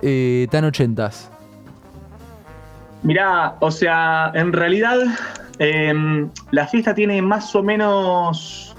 [0.04, 1.32] eh, tan ochentas?
[3.04, 4.98] Mirá, o sea, en realidad
[5.60, 8.76] em, la fiesta tiene más o menos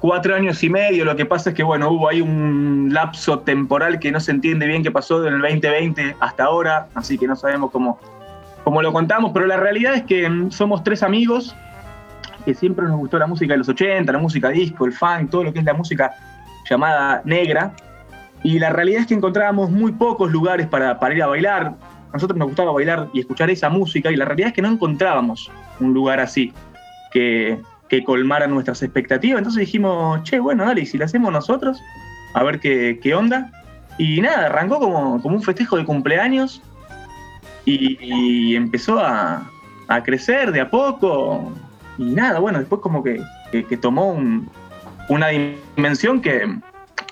[0.00, 1.04] cuatro años y medio.
[1.04, 4.66] Lo que pasa es que, bueno, hubo ahí un lapso temporal que no se entiende
[4.66, 7.98] bien qué pasó del 2020 hasta ahora, así que no sabemos cómo,
[8.64, 11.54] cómo lo contamos, pero la realidad es que em, somos tres amigos
[12.46, 15.44] que siempre nos gustó la música de los 80, la música disco, el funk, todo
[15.44, 16.14] lo que es la música
[16.68, 17.72] llamada negra.
[18.42, 21.74] Y la realidad es que encontrábamos muy pocos lugares para, para ir a bailar.
[22.10, 24.68] A nosotros nos gustaba bailar y escuchar esa música y la realidad es que no
[24.68, 26.52] encontrábamos un lugar así
[27.12, 29.38] que, que colmara nuestras expectativas.
[29.38, 31.78] Entonces dijimos, che, bueno, dale, ¿y si lo hacemos nosotros?
[32.34, 33.50] A ver qué, qué onda.
[33.98, 36.62] Y nada, arrancó como, como un festejo de cumpleaños
[37.64, 39.42] y, empezó a,
[39.88, 41.52] a crecer de a poco.
[41.98, 44.48] Y nada, bueno, después como que, que- tomó un-
[45.08, 46.58] una dimensión que,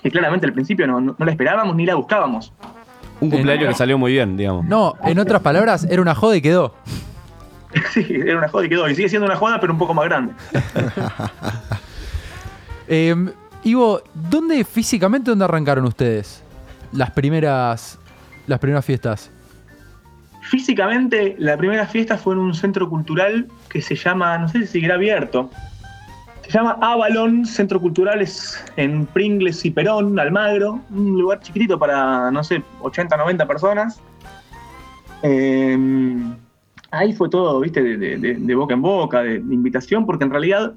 [0.01, 2.53] que claramente al principio no, no- no la esperábamos ni la buscábamos.
[3.19, 4.65] Un cumpleaños que salió muy bien, digamos.
[4.65, 6.73] No, en otras palabras, era una joda y quedó.
[7.93, 8.89] Sí, era una joda y quedó.
[8.89, 10.33] Y sigue siendo una joda, pero un poco más grande.
[12.89, 13.13] Eh,
[13.63, 16.41] Ivo, ¿dónde físicamente dónde arrancaron ustedes?
[16.93, 17.99] Las primeras.
[18.47, 19.29] Las primeras fiestas.
[20.43, 24.67] Físicamente, la primera fiesta fue en un centro cultural que se llama, no sé si
[24.67, 25.51] seguirá abierto.
[26.47, 32.31] Se llama Avalon, Centro Cultural es en Pringles y Perón, Almagro, un lugar chiquitito para,
[32.31, 34.01] no sé, 80, 90 personas.
[35.23, 35.77] Eh,
[36.91, 40.73] ahí fue todo, viste, de, boca en boca, de, invitación, porque en realidad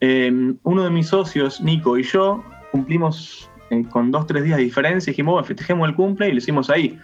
[0.00, 4.64] eh, uno de mis socios, Nico y yo, cumplimos eh, con dos, tres días de
[4.64, 6.96] diferencia, dijimos, bueno, festejemos el cumple y lo hicimos ahí.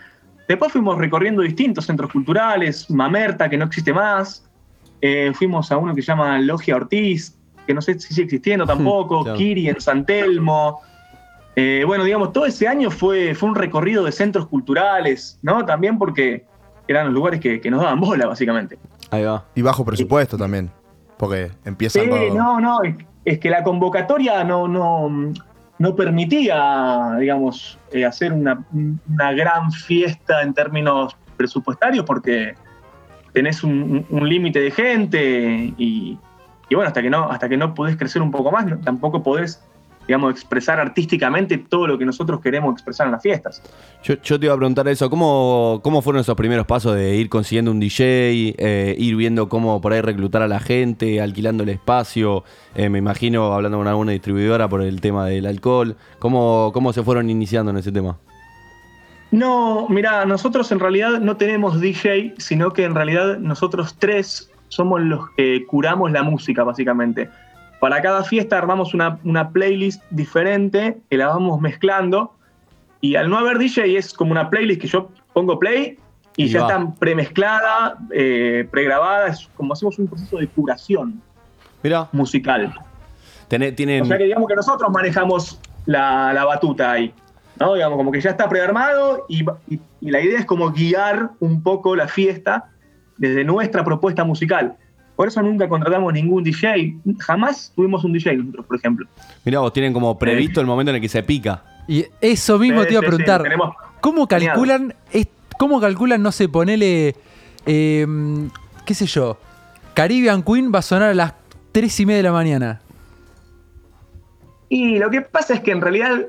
[0.46, 4.48] Después fuimos recorriendo distintos centros culturales, Mamerta, que no existe más,
[5.00, 7.37] eh, fuimos a uno que se llama Logia Ortiz,
[7.68, 9.38] que no sé si sigue existiendo tampoco, claro.
[9.38, 10.80] Kiri en San Telmo.
[11.54, 15.64] Eh, bueno, digamos, todo ese año fue, fue un recorrido de centros culturales, ¿no?
[15.66, 16.46] También porque
[16.86, 18.78] eran los lugares que, que nos daban bola, básicamente.
[19.10, 19.44] Ahí va.
[19.54, 20.70] Y bajo presupuesto también.
[21.18, 25.32] Porque empiezan Sí, con- no, no, es, es que la convocatoria no, no,
[25.78, 32.54] no permitía, digamos, eh, hacer una, una gran fiesta en términos presupuestarios porque
[33.32, 36.18] tenés un, un- un límite de gente y,
[36.68, 39.22] y bueno, hasta que no, hasta que no podés crecer un poco más, no- tampoco
[39.22, 39.62] podés,
[40.06, 43.62] digamos, expresar artísticamente todo lo que nosotros queremos expresar en las fiestas.
[44.02, 47.28] Yo, yo te iba a preguntar eso, ¿cómo, cómo fueron esos primeros pasos de ir
[47.28, 51.68] consiguiendo un DJ, eh, ir viendo cómo por ahí reclutar a la gente, alquilando el
[51.68, 52.42] espacio?
[52.74, 55.96] Eh, me imagino hablando con alguna distribuidora por el tema del alcohol.
[56.18, 58.16] ¿Cómo, ¿Cómo se fueron iniciando en ese tema?
[59.30, 65.00] No, mira, nosotros en realidad no tenemos DJ, sino que en realidad nosotros tres somos
[65.00, 67.28] los que curamos la música, básicamente.
[67.80, 72.34] Para cada fiesta armamos una, una playlist diferente que la vamos mezclando.
[73.00, 75.96] Y al no haber DJ es como una playlist que yo pongo play
[76.36, 76.68] y, Y ya va.
[76.68, 79.28] está premezclada, eh, pregrabada.
[79.28, 81.22] Es como hacemos un proceso de curación
[81.82, 82.74] Mira, musical.
[83.48, 84.02] tienen.
[84.02, 87.14] O sea que digamos que nosotros manejamos la, la batuta ahí.
[87.60, 87.74] ¿no?
[87.74, 91.62] Digamos, como que ya está prearmado y, y- y la idea es como guiar un
[91.62, 92.70] poco la fiesta
[93.18, 94.74] desde nuestra propuesta musical.
[95.16, 96.96] Por eso nunca contratamos ningún DJ.
[97.18, 99.06] Jamás tuvimos un DJ nosotros, por ejemplo.
[99.44, 101.62] Mirá, vos tienen como previsto el momento en el que se pica.
[101.88, 103.44] Y eso mismo Sí, te iba a sí, sí, preguntar.
[104.00, 105.26] ¿Cómo calculan, es-
[105.58, 107.16] cómo calculan, no sé, ponele,
[107.66, 108.06] eh,
[108.86, 109.38] qué sé yo,
[109.94, 111.34] Caribbean Queen va a sonar a las
[111.72, 112.80] 3 y media de la mañana?
[114.68, 116.26] Y lo que pasa es que en realidad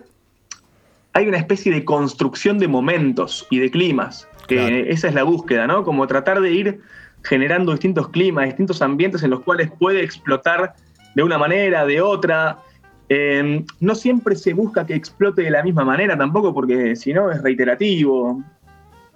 [1.13, 4.27] hay una especie de construcción de momentos y de climas.
[4.49, 5.83] Que esa es la búsqueda, ¿no?
[5.83, 6.81] Como tratar de ir
[7.23, 10.73] generando distintos climas, distintos ambientes en los cuales puede explotar
[11.15, 12.59] de una manera, de otra.
[13.07, 17.31] Eh, no siempre se busca que explote de la misma manera tampoco, porque si no
[17.31, 18.43] es reiterativo.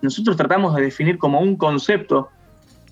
[0.01, 2.29] Nosotros tratamos de definir como un concepto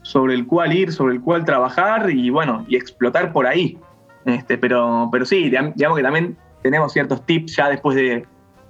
[0.03, 3.77] sobre el cual ir, sobre el cual trabajar y bueno, y explotar por ahí.
[4.25, 8.25] Este, pero, pero sí, digam- digamos que también tenemos ciertos tips ya después de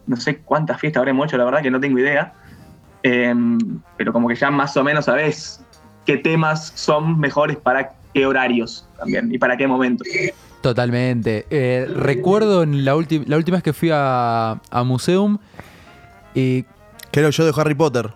[0.08, 2.34] no sé cuántas fiestas habremos hecho, la verdad que no tengo idea.
[3.04, 3.58] Em,
[3.98, 5.62] pero como que ya más o menos sabes
[6.06, 10.08] qué temas son mejores para qué horarios también y para qué momentos.
[10.62, 11.48] Totalmente.
[11.50, 15.40] Eh, recuerdo en la, la última vez que fui a, a Museum.
[16.36, 16.64] Eh,
[17.12, 18.10] que era show de Harry Potter.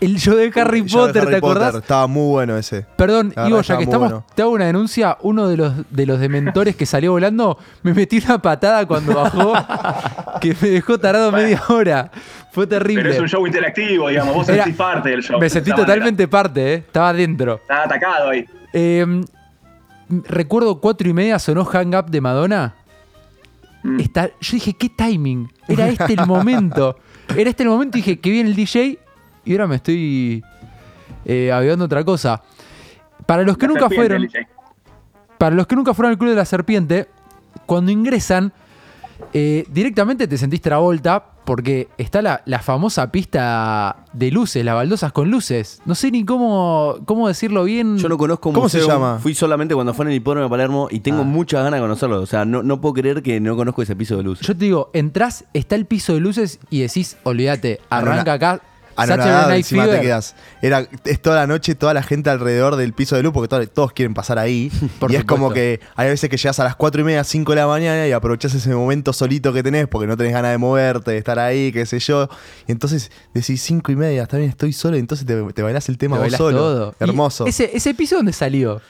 [0.00, 1.64] El show de Harry El show de Potter, Harry ¿te acordás?
[1.68, 2.84] Potter, Estaba muy bueno ese.
[2.96, 4.26] Perdón, La Ivo, verdad ya que estaba muy estamos, bueno.
[4.34, 5.18] te hago una denuncia.
[5.22, 9.54] Uno de los, de los dementores que salió volando me metí una patada cuando bajó
[10.40, 12.10] que me dejó tarado media hora.
[12.52, 13.02] Fue terrible.
[13.02, 15.38] Pero es un show interactivo, digamos, vos Era- sentís parte del show.
[15.38, 15.94] me de sentí esa manera.
[15.94, 16.76] totalmente parte, ¿eh?
[16.76, 17.54] estaba adentro.
[17.56, 18.44] Estaba atacado ahí.
[18.72, 19.22] Eh,
[20.08, 22.74] recuerdo cuatro y media sonó Hang Up de Madonna.
[23.82, 24.00] Mm.
[24.00, 25.50] Está, yo dije, ¿qué timing?
[25.68, 26.98] Era este el momento.
[27.36, 28.98] Era este el momento y dije, que viene el DJ
[29.46, 30.44] y ahora me estoy
[31.24, 32.42] eh, avivando otra cosa.
[33.24, 34.28] Para los que La nunca fueron,
[35.38, 37.08] para los que nunca fueron al Club de la Serpiente,
[37.64, 38.52] cuando ingresan,
[39.32, 45.12] eh, directamente te sentís Travolta porque está la, la famosa pista de luces, las baldosas
[45.12, 45.80] con luces.
[45.84, 47.98] No sé ni cómo, cómo decirlo bien.
[47.98, 48.92] Yo no conozco ¿Cómo se museo.
[48.92, 49.18] llama?
[49.20, 52.20] Fui solamente cuando fue en el hipódromo de Palermo y tengo muchas ganas de conocerlo.
[52.20, 54.40] O sea, no, no puedo creer que no conozco ese piso de luz.
[54.40, 58.60] Yo te digo, entrás, está el piso de luces y decís, olvídate, arranca acá.
[58.96, 60.02] Anonadado encima te Fever.
[60.04, 60.34] quedas.
[60.62, 63.70] Era, es toda la noche, toda la gente alrededor del piso de luz, porque todos,
[63.70, 64.70] todos quieren pasar ahí.
[64.98, 67.52] Por y es como que hay veces que llegas a las 4 y media, 5
[67.52, 70.58] de la mañana y aprovechás ese momento solito que tenés porque no tenés ganas de
[70.58, 72.28] moverte, de estar ahí, qué sé yo.
[72.66, 75.98] Y entonces decís 5 y media, también estoy solo, y entonces te, te bailás el
[75.98, 76.58] tema Te vos bailás solo.
[76.58, 76.94] todo.
[77.00, 77.46] Y Hermoso.
[77.46, 78.80] Ese, ¿Ese piso dónde salió?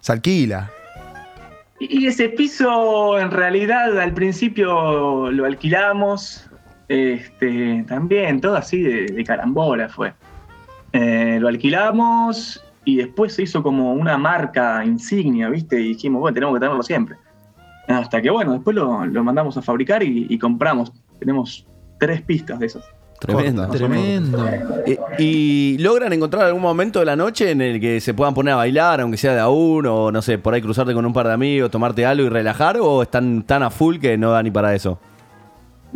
[0.00, 0.70] Se alquila.
[1.78, 6.44] Y ese piso, en realidad, al principio lo alquilamos.
[6.88, 10.12] Este, también, todo así de, de carambola fue.
[10.92, 15.80] Eh, lo alquilamos y después se hizo como una marca insignia, ¿viste?
[15.80, 17.16] Y dijimos, bueno, tenemos que tenerlo siempre.
[17.88, 20.92] Hasta que, bueno, después lo, lo mandamos a fabricar y, y compramos.
[21.18, 21.66] Tenemos
[21.98, 22.84] tres pistas de esas.
[23.18, 23.66] Tremendo.
[23.68, 24.46] Tremendo.
[24.86, 28.52] Eh, ¿Y logran encontrar algún momento de la noche en el que se puedan poner
[28.52, 31.12] a bailar, aunque sea de a uno, o no sé, por ahí cruzarte con un
[31.12, 34.42] par de amigos, tomarte algo y relajar, o están tan a full que no da
[34.42, 34.98] ni para eso?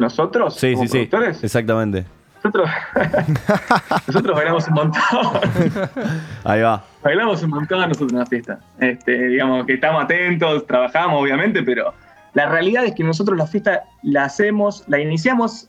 [0.00, 0.54] ¿Nosotros?
[0.54, 1.10] Sí, como sí, sí.
[1.42, 2.06] Exactamente.
[2.42, 2.70] Nosotros,
[4.06, 5.02] nosotros bailamos un montón.
[6.44, 6.82] Ahí va.
[7.02, 8.60] Bailamos un montón nosotros en la fiesta.
[8.78, 11.92] Este, digamos que estamos atentos, trabajamos obviamente, pero
[12.32, 15.68] la realidad es que nosotros la fiesta la hacemos, la iniciamos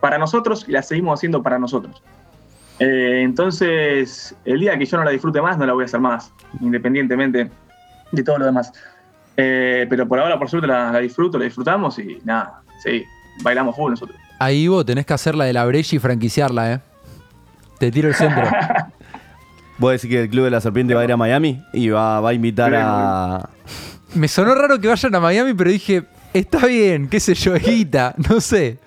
[0.00, 2.02] para nosotros y la seguimos haciendo para nosotros.
[2.80, 6.00] Eh, entonces, el día que yo no la disfrute más, no la voy a hacer
[6.00, 7.48] más, independientemente
[8.10, 8.72] de todo lo demás.
[9.36, 13.04] Eh, pero por ahora, por suerte, la, la disfruto, la disfrutamos y nada, sí,
[13.42, 14.18] bailamos full nosotros.
[14.38, 16.80] Ahí vos tenés que hacer la de la brecha y franquiciarla, ¿eh?
[17.78, 18.44] Te tiro el centro.
[19.78, 22.20] ¿Vos decís que el Club de la Serpiente va a ir a Miami y va,
[22.20, 23.48] va a invitar a.
[24.14, 28.14] Me sonó raro que vayan a Miami, pero dije, está bien, qué sé yo, guita,
[28.28, 28.78] no sé.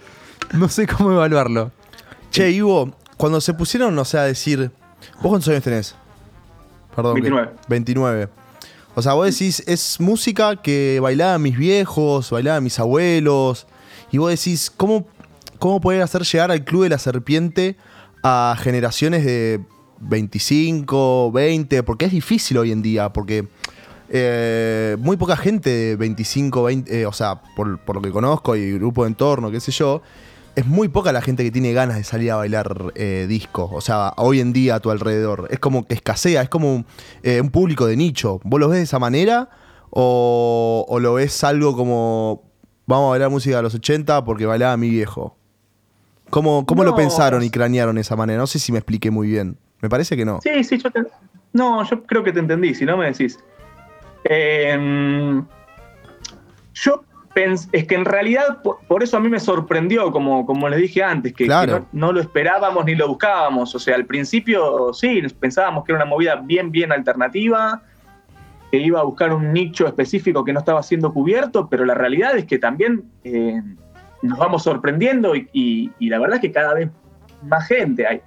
[0.53, 1.71] No sé cómo evaluarlo.
[2.31, 4.71] Che, Ivo, cuando se pusieron, o sea, a decir.
[5.21, 5.95] ¿Vos cuántos años tenés?
[6.95, 7.15] Perdón.
[7.15, 7.51] que- 29.
[7.67, 8.29] 29.
[8.93, 13.67] O sea, vos decís, es música que bailaban mis viejos, bailaban mis abuelos.
[14.15, 15.05] Y vos decís, ¿cómo,
[15.59, 17.75] cómo poder hacer llegar al Club de la Serpiente
[18.23, 19.59] a generaciones de
[19.99, 21.83] 25, 20?
[21.83, 23.49] Porque es difícil hoy en día, porque
[24.07, 28.55] eh, muy poca gente de 25, 20, eh, o sea, por, por lo que conozco
[28.55, 30.01] y grupo de entorno, qué sé yo,
[30.55, 33.69] es muy poca la gente que tiene ganas de salir a bailar eh, disco.
[33.73, 35.49] O sea, hoy en día a tu alrededor.
[35.51, 36.85] Es como que escasea, es como un,
[37.21, 38.39] eh, público de nicho.
[38.45, 39.49] ¿Vos lo ves de esa manera?
[39.89, 42.44] O lo ves algo como,
[42.85, 45.35] vamos a bailar música de los 80 porque bailaba mi viejo?
[46.29, 48.39] ¿Cómo, cómo lo pensaron y cranearon de esa manera?
[48.39, 49.57] No sé si me expliqué muy bien.
[49.81, 50.39] Me parece que no.
[50.41, 51.03] Sí, sí, yo te...
[51.53, 53.39] No, yo creo que te entendí, si no me decís.
[54.25, 55.41] Eh,
[56.73, 57.69] yo pens...
[57.71, 61.03] es que en realidad, por, por eso a mí me sorprendió, como, como les dije
[61.03, 63.73] antes, que, no, no lo esperábamos ni lo buscábamos.
[63.75, 67.83] O sea, al principio sí, pensábamos que era una movida bien, bien alternativa,
[68.79, 72.35] que iba a buscar un nicho específico que no estaba siendo cubierto, pero la realidad
[72.37, 73.61] es que también eh,
[74.21, 76.89] nos vamos sorprendiendo y, y- y la verdad es que cada vez
[77.43, 78.21] más gente hay.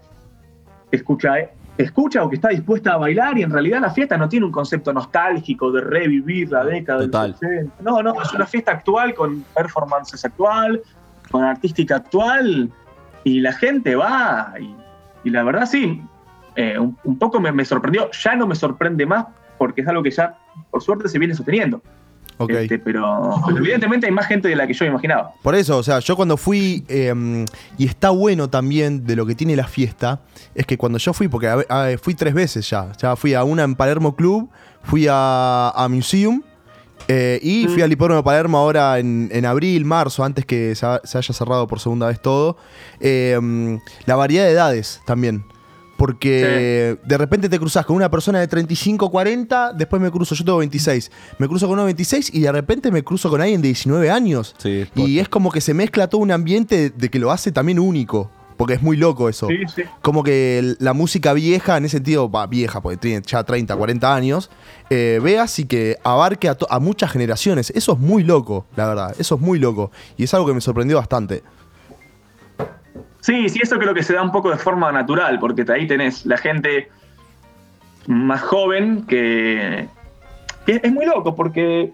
[0.90, 4.28] Escucha, eh, escucha o que está dispuesta a bailar y en realidad la fiesta no
[4.28, 7.32] tiene un concepto nostálgico de revivir la década Total.
[7.38, 7.74] del 60.
[7.82, 10.80] No, no, es una fiesta actual con performances actual,
[11.30, 12.70] con artística actual
[13.24, 14.74] y la gente va y,
[15.24, 16.00] y la verdad sí,
[16.56, 19.26] eh, un, un poco me, me sorprendió, ya no me sorprende más
[19.58, 20.38] porque es algo que ya
[20.70, 21.82] por suerte se viene sosteniendo.
[22.40, 22.50] Ok.
[22.50, 25.32] Este, pero, pero evidentemente hay más gente de la que yo imaginaba.
[25.42, 27.44] Por eso, o sea, yo cuando fui, eh,
[27.76, 30.20] y está bueno también de lo que tiene la fiesta,
[30.54, 33.34] es que cuando yo fui, porque a ve- a- fui tres veces ya, ya fui
[33.34, 34.48] a una en Palermo Club,
[34.84, 36.42] fui a, a Museum,
[37.08, 40.86] eh, y fui al Hipódromo de Palermo ahora en, en abril, marzo, antes que se,
[40.86, 42.56] ha- se haya cerrado por segunda vez todo.
[43.00, 45.42] Eh, la variedad de edades también.
[45.98, 50.44] Porque de repente te cruzas con una persona de 35, 40, después me cruzo, yo
[50.44, 53.60] tengo 26, me cruzo con uno de 26 y de repente me cruzo con alguien
[53.60, 54.54] de 19 años.
[54.94, 58.30] y es como que se mezcla todo un ambiente de que lo hace también único.
[58.56, 59.46] Porque es muy loco eso.
[59.46, 59.82] Sí, sí.
[60.02, 64.14] Como que la música vieja, en ese sentido, va vieja, porque tiene ya 30, 40
[64.14, 64.50] años,
[64.90, 67.70] eh, veas y que abarque a muchas generaciones.
[67.70, 69.14] Eso es muy loco, la verdad.
[69.16, 69.92] Eso es muy loco.
[70.16, 71.44] Y es algo que me sorprendió bastante.
[73.28, 76.24] Sí, sí, eso creo que se da un poco de forma natural, porque ahí tenés
[76.24, 76.88] la gente
[78.06, 79.86] más joven que,
[80.64, 81.92] que es muy loco, porque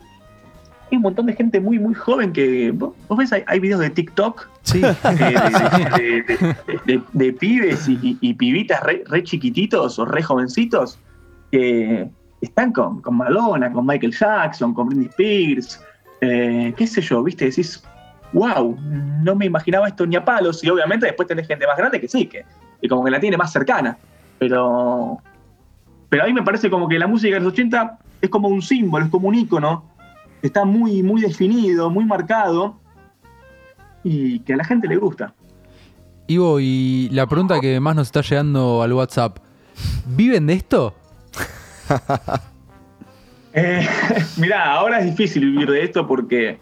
[0.93, 2.71] hay un montón de gente muy, muy joven que.
[2.71, 4.81] Vos, ves, hay, hay videos de TikTok Sí.
[4.85, 10.05] eh, de, de- de- de- de pibes y, y- y pibitas re, re chiquititos o
[10.05, 11.01] re jovencitos
[11.51, 12.09] que
[12.43, 15.83] están con, con Madonna, con Michael Jackson, con Britney Spears,
[16.21, 17.83] eh, qué sé yo, viste, decís,
[18.35, 18.77] wow,
[19.23, 22.09] no me imaginaba esto ni a palos, y obviamente después tenés gente más grande que
[22.09, 22.45] sí, que,
[22.81, 23.97] que como que la tiene más cercana,
[24.39, 25.19] pero,
[26.09, 28.61] pero a mí me parece como que la música de los 80 es como un
[28.61, 29.85] símbolo, es como un ícono,
[30.43, 32.77] está muy, muy definido, muy marcado,
[34.03, 35.33] y que a la gente le gusta.
[36.27, 39.39] Ivo, y la pregunta que más nos está llegando al WhatsApp:
[40.07, 40.95] ¿viven de esto?
[43.57, 43.87] Eh,
[44.37, 46.59] mirá, ahora es difícil vivir de esto porque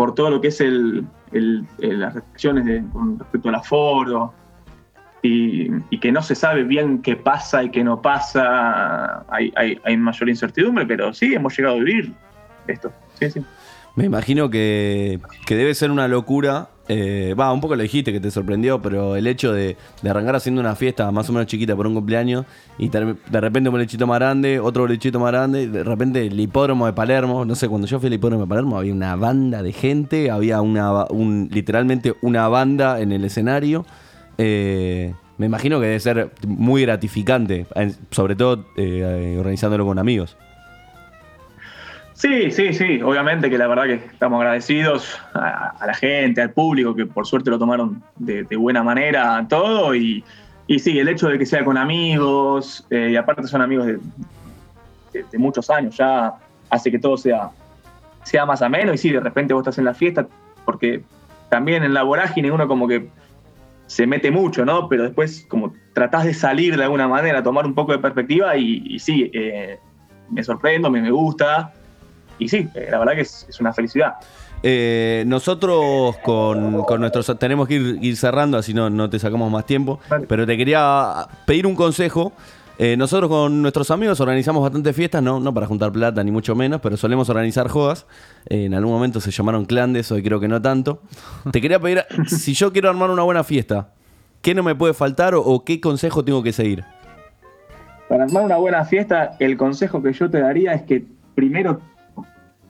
[0.00, 4.32] por todo lo que es el, el- el- las restricciones con respecto al aforo
[5.20, 9.78] y, y que no se sabe bien qué pasa y qué no pasa, hay, hay,
[9.84, 12.14] hay mayor incertidumbre, pero sí, hemos llegado a vivir
[12.66, 12.90] esto.
[13.18, 13.44] Sí, sí.
[13.96, 16.68] Me imagino que, que debe ser una locura.
[16.88, 20.36] eh, Va, un poco lo dijiste que te sorprendió, pero el hecho de, de arrancar
[20.36, 22.46] haciendo una fiesta más o menos chiquita por un cumpleaños
[22.78, 26.86] y de repente un bolechito más grande, otro bolechito más grande, de repente el hipódromo
[26.86, 27.44] de Palermo.
[27.44, 30.60] No sé, cuando yo fui al hipódromo de Palermo había una banda de gente, había
[30.60, 33.84] una, un, literalmente una banda en el escenario.
[34.38, 37.66] Eh, me imagino que debe ser muy gratificante,
[38.10, 40.36] sobre todo eh, organizándolo con amigos.
[42.20, 46.94] Sí, sí, sí, obviamente que la verdad que estamos agradecidos a, la gente, al público,
[46.94, 49.94] que por suerte lo tomaron de, de buena manera todo.
[49.94, 50.22] Y,
[50.68, 55.70] sí, el hecho de que sea con amigos, eh, y aparte son amigos de muchos
[55.70, 56.34] años, ya
[56.68, 57.52] hace que todo sea,
[58.22, 58.92] sea más ameno.
[58.92, 60.26] Y sí, de repente vos estás en la fiesta,
[60.66, 61.02] porque
[61.48, 63.08] también en la vorágine uno como que
[63.86, 64.90] se mete mucho, ¿no?
[64.90, 68.82] Pero después como tratás de salir de alguna manera, tomar un poco de perspectiva y,
[68.84, 69.78] y sí, eh,
[70.28, 71.72] me sorprendo, me, me gusta.
[72.40, 74.14] Y sí, eh, la verdad que es, es una felicidad.
[74.62, 79.50] Eh, nosotros con, con nuestros tenemos que ir, ir cerrando, así no, no te sacamos
[79.50, 80.00] más tiempo.
[80.28, 82.32] Pero te quería pedir un consejo.
[82.78, 86.54] Eh, nosotros con nuestros amigos organizamos bastantes fiestas, no, no para juntar plata ni mucho
[86.54, 88.06] menos, pero solemos organizar jodas.
[88.48, 91.02] Eh, en algún momento se llamaron clandes, hoy creo que no tanto.
[91.52, 93.90] Te quería pedir, si yo quiero armar una buena fiesta,
[94.40, 96.84] ¿qué no me puede faltar o, o qué consejo tengo que seguir?
[98.08, 101.04] Para armar una buena fiesta, el consejo que yo te daría es que
[101.34, 101.82] primero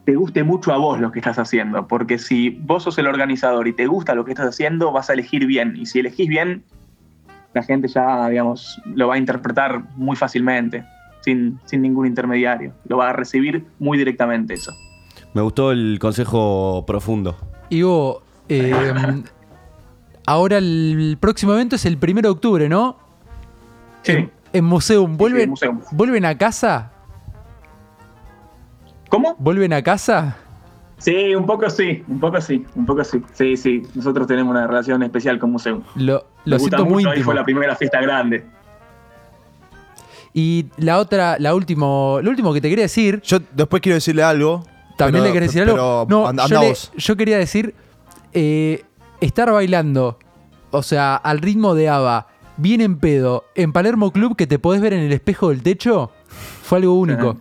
[0.05, 3.69] te guste mucho a vos lo que estás haciendo, porque si vos sos el organizador
[3.69, 5.77] y te gusta lo que estás haciendo, vas a elegir bien.
[5.77, 6.65] Y si elegís bien,
[7.55, 10.85] la gente ya, digamos, lo va a interpretar muy fácilmente,
[11.21, 12.73] sin, sin ningún intermediario.
[12.87, 14.73] Lo va a recibir muy directamente eso.
[15.35, 17.37] Me gustó el consejo profundo.
[17.69, 18.73] Ivo, eh,
[20.27, 22.97] ahora el próximo evento es el primero de octubre, ¿no?
[24.03, 24.13] Sí.
[24.13, 25.17] En, en Museum.
[25.17, 25.81] ¿Vuelven, Museum.
[25.93, 26.91] ¿Vuelven a casa?
[29.11, 29.37] ¿Cómo?
[29.39, 30.37] ¿Vuelven a casa?
[30.99, 33.23] Sí, un poco sí, un poco sí, un poco sí.
[33.35, 35.83] Sí, sí, nosotros tenemos una relación especial con Museo.
[35.97, 37.25] Lo, Me lo gusta siento muy mucho, ahí íntimo.
[37.27, 38.47] fue la primera fiesta grande.
[40.33, 43.21] Y la otra, la último, lo último que te quería decir.
[43.23, 44.63] Yo después quiero decirle algo.
[44.97, 46.07] ¿También pero- le querés decir algo?
[46.07, 47.75] pero No, anda- yo, le- quería decir,
[48.33, 48.85] eh,
[49.21, 50.19] estar bailando,
[50.71, 52.27] o sea, al ritmo de ABBA,
[52.59, 56.11] bien en pedo, en Palermo Club que te podés ver en el espejo del techo,
[56.63, 57.37] fue algo único.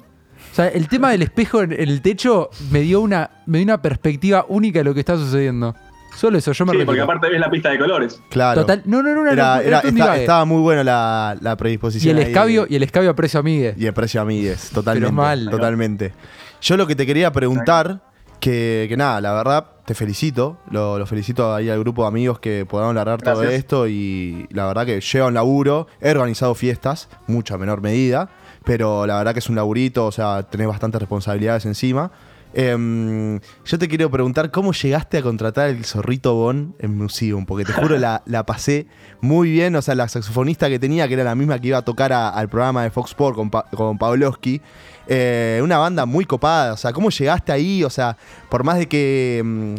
[0.61, 3.81] Sea, el tema del espejo en en el techo me dio una, me dio una
[3.81, 5.75] perspectiva única de lo que está sucediendo.
[6.17, 6.87] Solo eso, yo me Sí, retiro.
[6.87, 8.19] porque aparte ves la pista de colores.
[8.31, 8.61] Claro.
[8.61, 12.17] Total, no, no, no, Era- era- está- estaba muy bueno la, la Y predisposición.
[12.17, 12.31] el ahí.
[12.31, 13.75] escabio, y el escabio a precio amigue.
[13.77, 15.05] Y el precio amigues, totalmente.
[15.07, 15.49] Pero mal.
[15.51, 16.13] Totalmente.
[16.61, 18.01] Yo lo que te quería preguntar,
[18.39, 20.57] que, que nada, la verdad, te felicito.
[20.71, 23.59] Lo, lo felicito ahí al grupo de amigos que podamos largar todo Gracias.
[23.59, 23.87] esto.
[23.87, 25.87] Y la verdad que lleva un laburo.
[26.01, 28.29] He organizado fiestas, mucho a menor medida.
[28.69, 32.11] Pero la verdad que es un laburito, o sea, tenés bastantes responsabilidades encima.
[32.53, 37.65] Em, yo te quiero preguntar cómo llegaste a contratar el zorrito Bon en Museum, porque
[37.65, 38.85] te juro la, la pasé
[39.21, 41.81] muy bien, o sea, la saxofonista que tenía, que era la misma que iba a
[41.83, 44.61] tocar al programa de Fox Sport con, Pa- con Pavlovsky,
[45.07, 47.83] eh, una banda muy copada, o sea, ¿cómo llegaste ahí?
[47.83, 48.17] O sea,
[48.49, 49.75] por más de que, mm,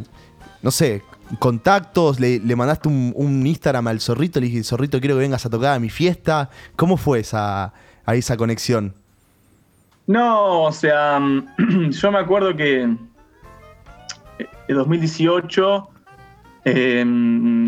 [0.63, 1.03] no sé,
[1.39, 5.47] contactos, le, le mandaste un, un Instagram al zorrito, le dije, zorrito, quiero que vengas
[5.47, 7.73] a tocar a mi fiesta, ¿cómo fue esa,
[8.05, 8.95] ahí esa conexión?
[10.07, 11.21] No, o sea,
[11.91, 12.99] yo me acuerdo que en
[14.69, 15.89] 2018
[16.65, 17.05] eh,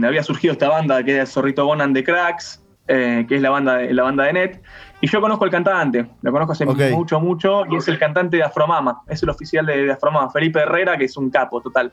[0.04, 3.76] había surgido esta banda que es Zorrito Bonan de Cracks, eh, que es la banda,
[3.76, 4.62] de, la banda de Net,
[5.00, 8.42] y yo conozco al cantante, lo conozco hace mucho, mucho, y es el cantante de
[8.42, 11.92] Afromama, es el oficial de, de Afromama, Felipe Herrera, que es un capo total.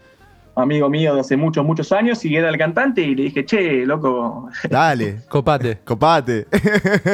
[0.59, 3.85] Amigo mío de hace muchos, muchos años, y era el cantante, y le dije, che,
[3.85, 5.79] loco, Dale, Copate.
[5.85, 6.47] copate.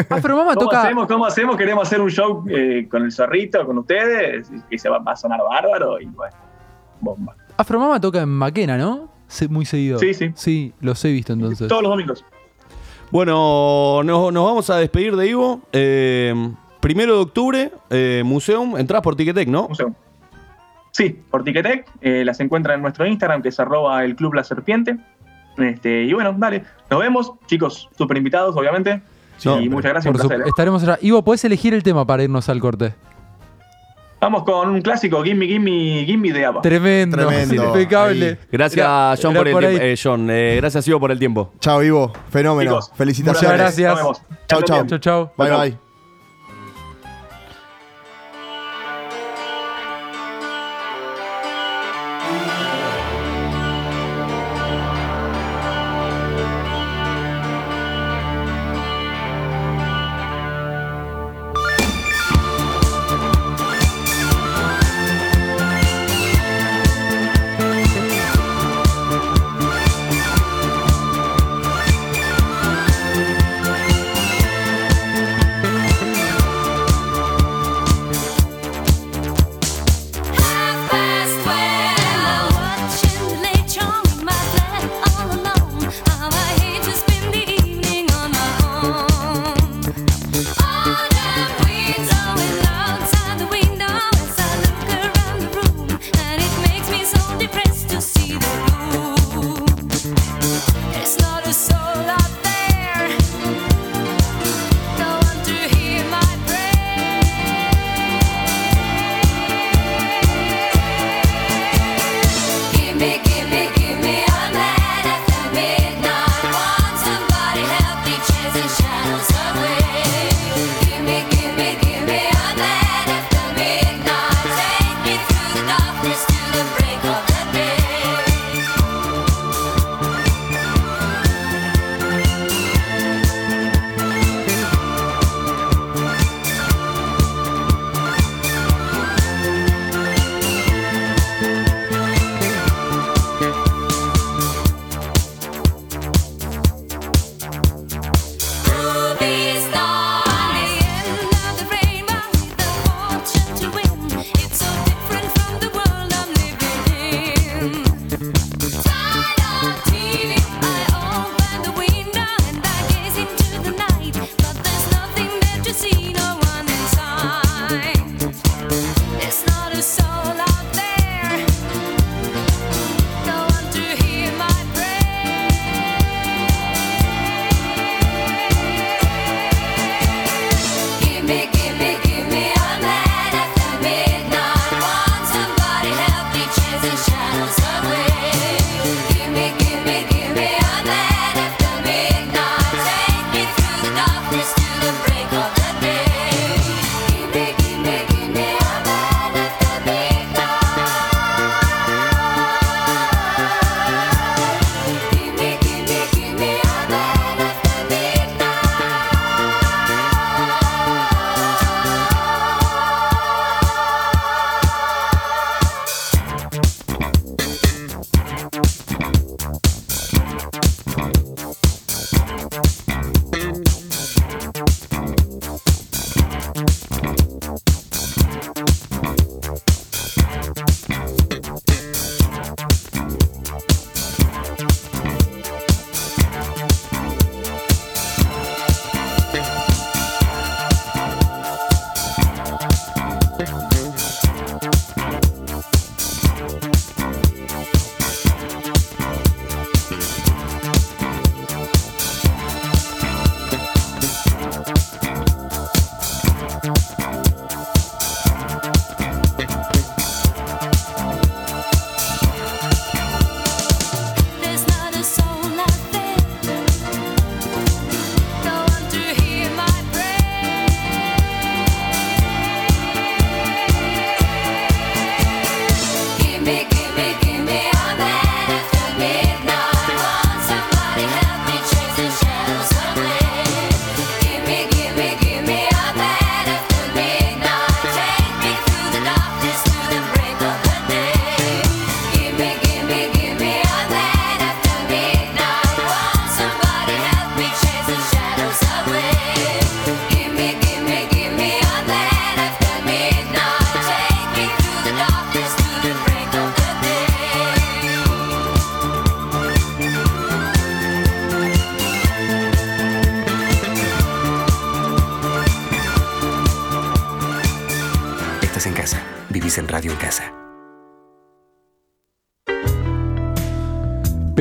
[0.10, 0.82] Afromama ¿Cómo toca.
[0.82, 1.08] hacemos?
[1.08, 1.58] ¿Cómo hacemos?
[1.58, 5.16] Queremos hacer un show eh, con el zorrito, con ustedes, que se va, va a
[5.16, 6.36] sonar bárbaro y bueno,
[7.02, 7.36] bomba.
[7.58, 9.10] Afromama toca en Maquena, ¿no?
[9.50, 9.98] Muy seguido.
[10.00, 10.32] Sí, sí.
[10.36, 11.68] Sí, los he visto entonces.
[11.68, 12.24] Todos los domingos.
[13.12, 15.62] Bueno, nos, nos vamos a despedir de Ivo.
[15.72, 16.34] Eh,
[16.80, 19.68] primero de octubre, eh, Museum, entras por Ticketek, ¿no?
[19.70, 19.94] Museum.
[20.96, 24.46] Sí, por Ticketek, eh, las encuentran en nuestro Instagram, que es arroba el Club La
[24.46, 24.96] Serpiente.
[25.58, 29.02] Este, y bueno, dale, nos vemos, chicos, súper invitados, obviamente.
[29.44, 30.48] No, y muchas gracias, Por su- placer.
[30.48, 30.98] estaremos allá.
[31.02, 32.94] Ivo, ¿puedes elegir el tema para irnos al corte?
[34.22, 36.62] Vamos con un clásico, Gimme, Gimme, Gimme de ABBA.
[36.62, 37.66] Tremendo, Tremendo.
[37.66, 38.26] impecable.
[38.30, 38.38] Ahí.
[38.50, 39.64] Gracias, Era- John, era por el por.
[39.66, 41.52] Eh, John, eh, gracias, Ivo, por el tiempo.
[41.60, 42.14] Chao, Ivo.
[42.30, 42.72] Fenómeno.
[42.72, 43.52] Chicos, Felicitaciones.
[43.52, 43.90] Muchas gracias.
[43.92, 44.22] Nos vemos.
[44.48, 44.88] Chau, Chau, chau.
[44.88, 45.32] Chau, chau.
[45.38, 45.85] Bye, bye.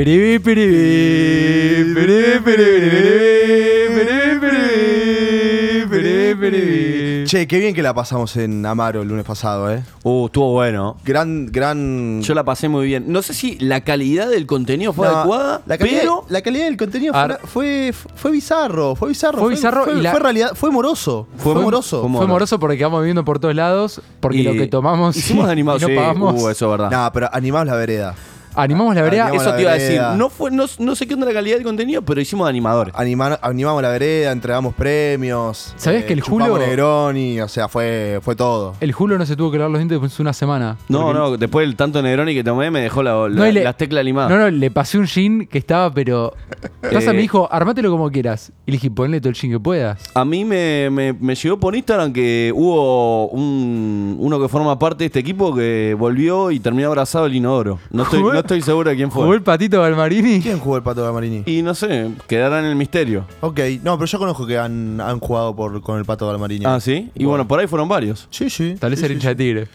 [0.05, 1.95] Peribí, peribí,
[6.39, 7.25] peribí.
[7.27, 9.83] Che, qué bien que la pasamos en Amaro el lunes pasado, ¿eh?
[10.03, 10.99] Uh, estuvo bueno.
[11.07, 12.21] Gran, gran.
[12.21, 13.05] Yo la pasé muy bien.
[13.09, 16.67] No sé si la calidad del contenido fue No, adecuada, la calidad, pero la calidad
[16.67, 19.39] del contenido fue, fue, fue bizarro, fue bizarro.
[19.39, 21.27] Fue bizarro fue, y la- fue realidad, fue moroso.
[21.39, 22.07] Fue, moroso.
[22.07, 25.51] Fue moroso porque vamos viviendo por todos lados, porque Y lo que tomamos hicimos y
[25.51, 26.43] animados, no sí, pagamos.
[26.43, 26.91] uh, eso es verdad.
[26.91, 28.15] No, pero animamos la vereda.
[28.57, 29.25] Animamos la vereda.
[29.27, 29.89] Animamos Eso la te iba a decir.
[29.91, 30.17] vereda.
[30.17, 32.95] No, fue, no, no sé qué onda la calidad del contenido, pero hicimos animadores.
[32.97, 35.69] Anima- animamos la vereda, entregamos premios.
[35.71, 38.75] eh, ¿Sabés que el chupamos Julio- Negroni, o sea, fue, fue todo.
[38.81, 40.77] El Julio no se tuvo que lavar los dientes después de una semana.
[40.89, 43.53] No, Porque- no, después del tanto Negroni que tomé me dejó la, la- No, y
[43.53, 44.31] le- las teclas limadas.
[44.31, 46.33] No, no, le pasé un jean que estaba, pero.
[46.81, 47.15] Pasa, Eh.
[47.15, 48.53] me dijo, armátelo como quieras.
[48.67, 49.99] Y le dije, ponle todo el jean que puedas.
[50.15, 54.99] A mí me, me- me llegó por Instagram que hubo un, uno que forma parte
[55.05, 57.79] de este equipo que volvió y terminó abrazado el inodoro.
[57.91, 59.37] No estoy, ¿Jugó- no estoy seguro de quién Jugó fue.
[59.37, 60.41] el patito Balmarini.
[60.41, 61.43] ¿Quién jugó el pato de Marini?
[61.47, 63.25] Y no sé, quedará en el misterio.
[63.41, 66.65] Ok, no, pero yo conozco que han, han jugado por, con el pato de Marini.
[66.67, 67.11] Ah, sí.
[67.15, 68.29] Y bueno, por ahí fueron varios.
[68.31, 68.77] Sí, sí.
[68.79, 69.69] Tal vez sí, sí, hincha de tigre.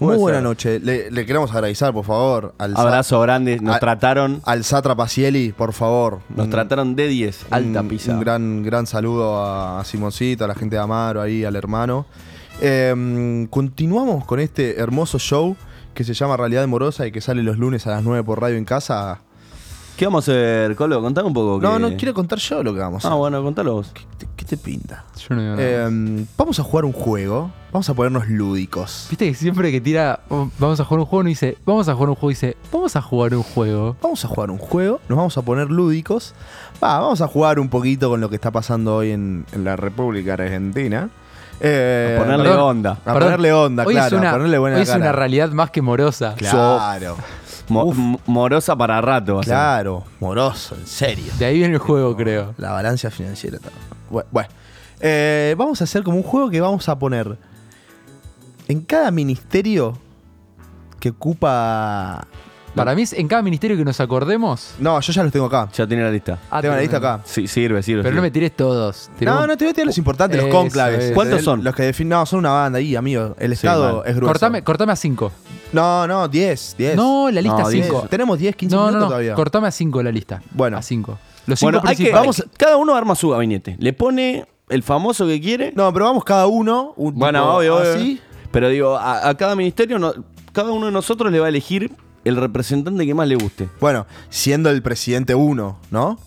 [0.00, 0.44] Muy Puede buena ser.
[0.44, 0.80] noche.
[0.80, 4.40] Le, le queremos agradecer, por favor, al, Abrazo grande, nos a- trataron.
[4.44, 6.20] al Satra Pacieli, por favor.
[6.34, 8.12] Nos Un- trataron de 10, alta un, pizza.
[8.14, 12.06] Un gran, gran saludo a, a Simoncito, a la gente de Amaro, ahí, al hermano.
[12.60, 15.56] Eh, continuamos con este hermoso show
[15.94, 18.56] que se llama Realidad Morosa y que sale los lunes a las 9 por radio
[18.56, 19.20] en casa.
[19.96, 21.02] ¿Qué vamos a hacer, Colo?
[21.02, 21.60] Contame un poco.
[21.60, 23.18] No, que- no quiero contar yo lo que vamos a Ah, hacer.
[23.18, 23.90] bueno, contalo vos.
[23.92, 25.04] ¿Qué, te- qué te pinta?
[25.16, 25.68] Yo no digo nada.
[25.90, 27.50] Eh, vamos a jugar un juego.
[27.72, 29.06] Vamos a ponernos lúdicos.
[29.10, 31.94] Viste que siempre que tira, "Oh, vamos a jugar un juego, no dice, vamos a
[31.94, 33.96] jugar un juego, dice, vamos a jugar un juego.
[34.02, 36.34] Vamos a jugar un juego, nos vamos a poner lúdicos.
[36.82, 39.76] Va, vamos a jugar un poquito con lo que está pasando hoy en, en la
[39.76, 41.10] República Argentina.
[41.64, 42.60] Eh, A ponerle perdón.
[42.76, 42.90] onda.
[42.90, 44.16] A Perdón, ponerle onda, hoy claro.
[44.16, 45.00] es una, a ponerle buena hoy es cara.
[45.00, 46.34] una realidad más que morosa.
[46.36, 47.16] Claro,
[47.68, 49.40] Mo- morosa para rato.
[49.40, 50.02] claro.
[50.18, 51.32] Moroso, en serio.
[51.38, 52.52] De ahí viene el juego, creo.
[52.58, 53.58] La balanza financiera.
[53.58, 53.80] también.
[54.10, 54.48] Bueno, bueno.
[55.00, 57.38] Eh, vamos a hacer como un juego que vamos a poner
[58.68, 59.96] en cada ministerio
[60.98, 62.26] que ocupa.
[62.74, 64.74] Para mí, es en cada ministerio que nos acordemos.
[64.78, 65.68] No, yo ya los tengo acá.
[65.74, 66.38] Ya tiene la lista.
[66.50, 67.20] Ah, tengo la lista acá.
[67.24, 68.02] Sí, sirve, sirve.
[68.02, 69.10] Pero no me tires todos.
[69.12, 71.04] No, Tiremos- no, te voy a tirar los importantes, los Eso conclaves.
[71.04, 71.12] es.
[71.12, 71.62] ¿Cuántos son?
[71.62, 72.10] Los que definen.
[72.10, 73.36] No, son una banda ahí, amigo.
[73.38, 74.02] El Sí, Estado mal.
[74.06, 74.32] es grueso.
[74.32, 75.32] Cortame, cortame a 5.
[75.72, 76.96] No, no, 10, 10.
[76.96, 77.98] No, la lista No, 5.
[78.00, 78.10] 10.
[78.10, 79.08] Tenemos 10, 15 No, no, minutos no.
[79.10, 79.34] todavía.
[79.34, 80.42] Cortame a 5 la lista.
[80.52, 80.78] Bueno.
[80.78, 81.18] A 5.
[81.46, 82.20] Los 5 Bueno, hay que, principales.
[82.38, 83.76] vamos, cada uno arma su gabinete.
[83.78, 85.72] Le pone el famoso que quiere.
[85.76, 86.94] No, pero vamos cada uno.
[86.96, 87.92] Un bueno, tipo obvio, obvio.
[87.94, 88.20] así.
[88.50, 90.12] Pero digo, a, a cada ministerio, no-
[90.52, 91.90] cada uno de nosotros le va a elegir
[92.24, 93.68] el representante que más le guste.
[93.80, 96.18] Bueno, siendo el presidente uno, ¿no?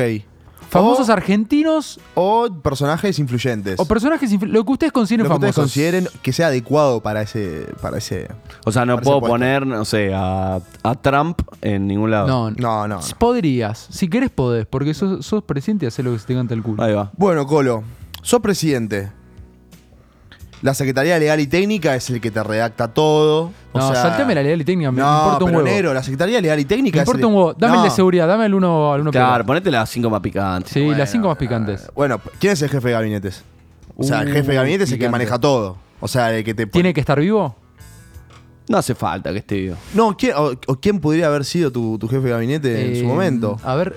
[0.69, 3.79] Famosos o, argentinos o personajes influyentes.
[3.79, 4.31] o personajes.
[4.31, 7.65] influ- Lo que ustedes consideren Lo que ustedes consideren que sea adecuado para ese.
[7.81, 8.27] Para ese
[8.65, 9.33] O sea, no puedo puesto.
[9.33, 12.27] poner, no sé, a, a Trump en ningún lado.
[12.27, 12.99] No, no, no.
[13.17, 13.87] Podrías.
[13.89, 14.67] Si querés, podés.
[14.67, 16.83] Porque sos, sos presidente y haces lo que se te canta el culo.
[16.83, 17.11] Ahí va.
[17.17, 17.83] Bueno, Colo,
[18.21, 19.11] sos presidente.
[20.61, 23.51] La Secretaría Legal y Técnica es el que te redacta todo.
[23.71, 24.91] O No, sea, saltame la legal y técnica.
[24.91, 25.69] Me no, importa un pero huevo.
[25.75, 27.53] negro, la Secretaría Legal y Técnica me es importa el- un huevo.
[27.53, 27.95] Dame el de No.
[27.95, 28.27] seguridad.
[28.27, 30.71] Dame el uno al uno Claro, ponete las cinco más picantes.
[30.73, 31.89] Sí, Bueno, las cinco más picantes.
[31.95, 33.43] Bueno, ¿quién es el jefe de gabinetes?
[33.95, 35.11] O sea, el Uh, jefe de gabinete es el que picante.
[35.11, 35.77] maneja todo.
[36.01, 37.55] O sea, el que te ¿Tiene que estar vivo?
[38.67, 39.75] No hace falta que esté vivo.
[39.93, 42.99] No, ¿quién, o, o quién podría haber sido tu, tu jefe de gabinete en Eh,
[42.99, 43.57] su momento?
[43.63, 43.95] A ver.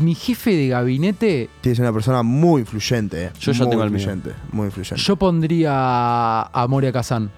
[0.00, 1.48] Mi jefe de gabinete.
[1.60, 3.26] Tienes una persona muy influyente.
[3.26, 3.30] eh.
[3.38, 4.08] Yo ya muy tengo el mío.
[4.52, 5.02] Muy influyente.
[5.02, 5.70] Yo pondría
[6.42, 7.30] a Moria Kazan.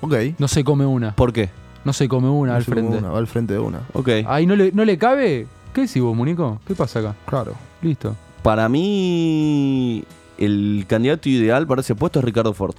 [0.00, 0.14] Ok.
[0.38, 1.14] No se come una.
[1.14, 1.50] ¿Por qué?
[1.84, 2.96] No se come una No al frente.
[2.98, 3.80] una, va al frente de una.
[3.92, 4.08] Ok.
[4.26, 5.46] Ahí no le, no le cabe.
[5.74, 6.60] ¿Qué decís vos, Munico?
[6.66, 7.14] ¿Qué pasa acá?
[7.26, 7.54] Claro.
[7.82, 8.16] Listo.
[8.42, 10.04] Para mí,
[10.38, 12.74] el candidato ideal para ese puesto es Ricardo Ford.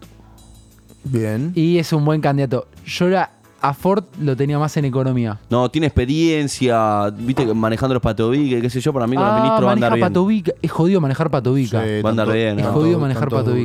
[1.04, 1.52] Bien.
[1.56, 2.68] Y es un buen candidato.
[2.86, 5.40] Yo era, a Ford lo tenía más en economía.
[5.50, 9.36] No, tiene experiencia, viste, manejando los patobiques, qué sé yo, para mí con el Ah,
[9.40, 10.44] ministro va a andar bien.
[10.62, 11.84] Es jodido manejar Patovica.
[11.84, 12.74] Sí, Va a andar bien, Es ¿no?
[12.74, 13.56] jodido manejar tantos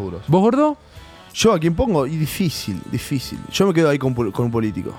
[0.00, 0.22] duros.
[0.28, 0.76] ¿Vos, gordo?
[1.34, 3.38] Yo a quién pongo, y difícil, difícil.
[3.50, 4.92] Yo me quedo ahí con, un político.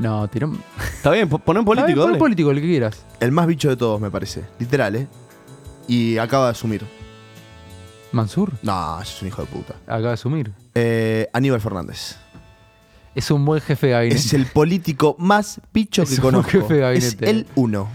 [0.00, 0.48] No, tiró.
[0.48, 0.60] un-
[0.96, 3.04] Está bien, po- poné un político, pon un político, el que quieras.
[3.20, 4.42] El más bicho de todos, me parece.
[4.58, 5.06] Literal, ¿eh?
[5.86, 6.84] Y acaba de asumir.
[8.12, 9.74] Mansur, No, es un hijo de puta.
[9.86, 10.52] acaba de asumir.
[10.74, 12.16] Eh, Aníbal Fernández.
[13.14, 14.20] Es un buen jefe de gabinete.
[14.20, 16.50] Es el político más bicho Es que un conozco.
[16.50, 17.30] jefe de es gabinete.
[17.30, 17.88] el uno.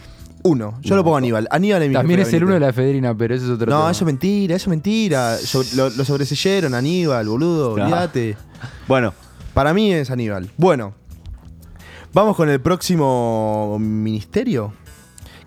[0.43, 0.79] Uno.
[0.81, 1.47] Yo lo pongo a Aníbal.
[1.51, 3.69] Aníbal es mi También jefe es el uno de la Federina, pero eso es otro
[3.69, 3.91] No, tema.
[3.91, 5.37] eso es mentira, eso es mentira.
[5.37, 7.75] Sobre- lo, lo sobreseyeron, Aníbal, boludo.
[7.75, 7.89] Claro.
[7.89, 8.37] Olvídate.
[8.87, 9.13] Bueno,
[9.53, 10.49] Para mí es Aníbal.
[10.55, 10.93] Bueno,
[12.13, 14.73] vamos con el próximo ministerio.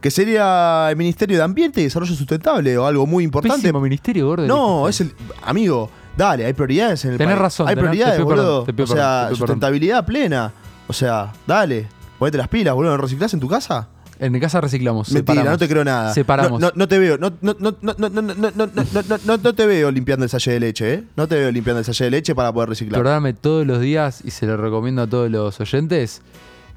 [0.02, 3.62] Que sería el Ministerio de Ambiente y Desarrollo Sustentable o algo muy importante.
[3.62, 4.46] Pésimo ministerio, gordo.
[4.48, 5.14] No, es el.
[5.44, 7.42] Amigo, dale, hay prioridades en el Tenés país.
[7.42, 8.44] razón, Hay tenés- prioridades, te pido boludo.
[8.64, 9.36] perdón, te pido o sea, perdón, te pido perdón.
[9.38, 10.52] sustentabilidad plena.
[10.88, 11.88] O sea, dale.
[12.18, 12.92] Ponete las pilas, boludo.
[12.92, 13.88] ¿No reciclás en tu casa?
[14.18, 15.10] En mi casa reciclamos.
[15.10, 15.52] Mentira, separamos.
[15.52, 16.14] no te creo nada.
[16.14, 16.60] Separamos.
[16.60, 19.18] No, no, no te veo, no, no, no, no, no, no, no, no, no, no,
[19.24, 21.04] no, no te veo limpiando el salle de leche, ¿eh?
[21.16, 23.00] No te veo limpiando el salle de leche para poder reciclar.
[23.02, 26.22] Perdóname todos los días y se lo recomiendo a todos los oyentes.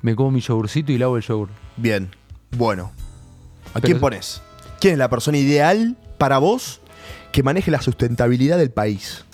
[0.02, 1.50] Me como mi yogurcito y lavo el yogur.
[1.78, 2.10] Bien,
[2.58, 2.92] bueno.
[3.70, 4.42] ¿A Pero quién es- pones?
[4.80, 6.82] ¿Quién es la persona ideal para vos
[7.36, 9.26] que maneje la sustentabilidad del país?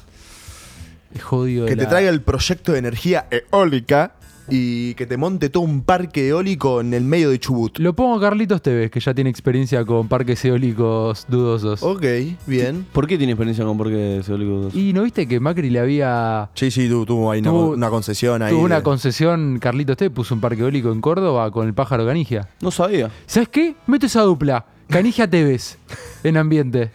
[1.14, 1.68] Es jodido.
[1.68, 4.14] Que te la- traiga el proyecto de energía eólica
[4.49, 7.78] y que te monte todo un parque eólico en el medio de Chubut.
[7.78, 11.84] Lo pongo a Carlitos Tevez, que ya tiene experiencia con parques eólicos dudosos.
[11.84, 12.04] Ok,
[12.47, 12.88] bien.
[12.91, 14.70] ¿por qué tiene experiencia con Parque Eólico?
[14.74, 16.49] Y no viste que Macri le había.
[16.56, 18.52] Sí, sí, tu- tuvo ahí una, Tuvo- una concesión ahí.
[18.52, 22.06] Tuvo una de- concesión, Carlitos Tevez puso un parque eólico en Córdoba con el pájaro
[22.08, 22.47] Canigia.
[22.62, 23.12] No sabía.
[23.28, 23.76] ¿Sabes qué?
[23.86, 24.66] Meto esa dupla.
[24.89, 25.78] Canigia Tevez
[26.24, 26.91] en ambiente.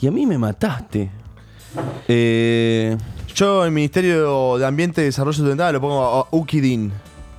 [0.00, 1.10] Y a mí me mataste.
[2.08, 2.96] Eh,
[3.34, 6.90] Yo en Ministerio de Ambiente y Desarrollo Sustentable lo pongo a Ukidin.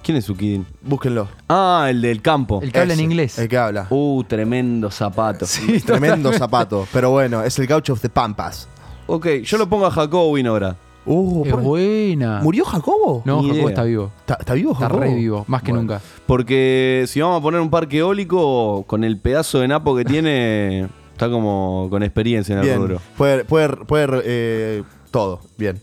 [0.04, 0.66] ¿Quién es Ukidin?
[0.82, 1.28] Búsquenlo.
[1.48, 2.60] Ah, el del campo.
[2.64, 3.38] El que habla en Ese, inglés.
[3.40, 3.88] El que habla.
[3.90, 5.46] Uh, tremendo zapato.
[5.46, 6.88] Sí, Tremendo zapato.
[6.92, 8.68] Pero bueno, es el gaucho of the Pampas.
[9.08, 10.76] Ok, yo lo pongo a Jacobo Winograd.
[11.06, 12.42] Uh, Es por- buena.
[12.42, 13.22] ¿Murió Jacobo?
[13.26, 13.70] No, Ni Jacobo idea.
[13.70, 14.12] está vivo.
[14.22, 15.02] ¿Está, está vivo Está Jacobo?
[15.02, 15.82] re vivo, más que Bueno.
[15.84, 16.02] nunca.
[16.26, 20.88] Porque si vamos a poner un parque eólico, con el pedazo de napo que tiene,
[21.22, 22.78] está como con experiencia en el Bien.
[22.80, 23.02] rubro.
[23.16, 25.40] Puede, puede, puede, eh, todo.
[25.56, 25.80] Bien.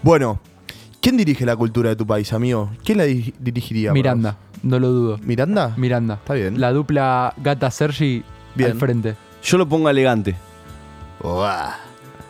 [0.00, 0.38] Bueno,
[1.00, 2.70] ¿quién dirige la cultura de tu país, amigo?
[2.84, 3.92] ¿Quién la di- dirigiría?
[3.92, 5.18] Miranda, no lo dudo.
[5.24, 5.74] ¿Miranda?
[5.76, 6.14] Miranda.
[6.14, 6.60] Está bien.
[6.60, 8.22] La dupla Gata Sergi
[8.54, 8.70] Bien.
[8.70, 9.16] al frente.
[9.42, 10.36] Yo lo pongo elegante.
[11.24, 11.74] Uah.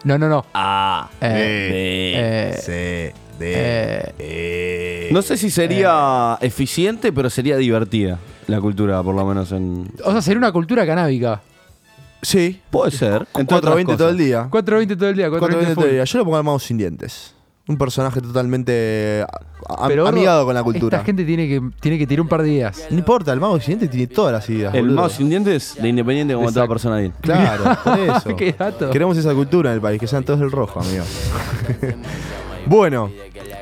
[0.04, 0.46] No, no, no.
[0.54, 5.12] A, Eh, eh, C, D, eh, E.
[5.12, 9.88] No sé si sería eficiente, pero sería divertida la cultura, por lo menos en...
[10.02, 11.42] O sea, sería una cultura canábica.
[12.22, 12.60] Sí.
[12.70, 13.26] Puede ser.
[13.34, 14.48] entre 420 otras todo el día.
[14.50, 16.04] 420 todo el día, 420 420 todo el día.
[16.04, 17.34] Yo lo pongo al mouse sin dientes.
[17.68, 19.24] Un personaje totalmente
[19.68, 20.96] a- Pero, amigado con la cultura.
[20.96, 22.84] Esta gente tiene que, tiene que tirar un par de ideas.
[22.90, 24.74] No importa, el mago sin dientes tiene todas las ideas.
[24.74, 24.96] El boludo.
[25.02, 27.12] mouse sin dientes de Independiente como toda persona bien.
[27.20, 28.36] Claro, por eso.
[28.36, 28.90] Qué dato.
[28.90, 31.04] Queremos esa cultura en el país, que sean todos del rojo, amigo.
[32.66, 33.10] bueno,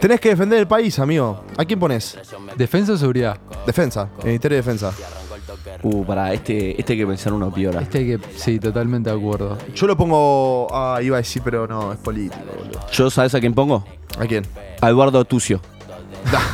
[0.01, 1.45] tenés que defender el país, amigo.
[1.57, 2.19] ¿A quién pones?
[2.57, 3.37] ¿Defensa o seguridad?
[3.67, 4.93] Defensa, el Ministerio de Defensa.
[5.83, 7.81] Uh, para este, este hay que pensar uno piola.
[7.83, 9.57] Este que, sí, totalmente de acuerdo.
[9.75, 10.67] Yo lo pongo.
[10.73, 12.81] Ah, iba a decir, pero no, es político, boludo.
[12.93, 13.85] ¿Yo sabes a quién pongo?
[14.19, 14.45] ¿A quién?
[14.81, 15.61] A Eduardo Tucio.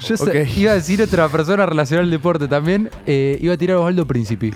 [0.00, 0.34] Yo Ok.
[0.56, 2.90] iba a decir otra persona relacionada al deporte también.
[3.06, 4.54] eh, iba a tirar a Osvaldo Príncipe.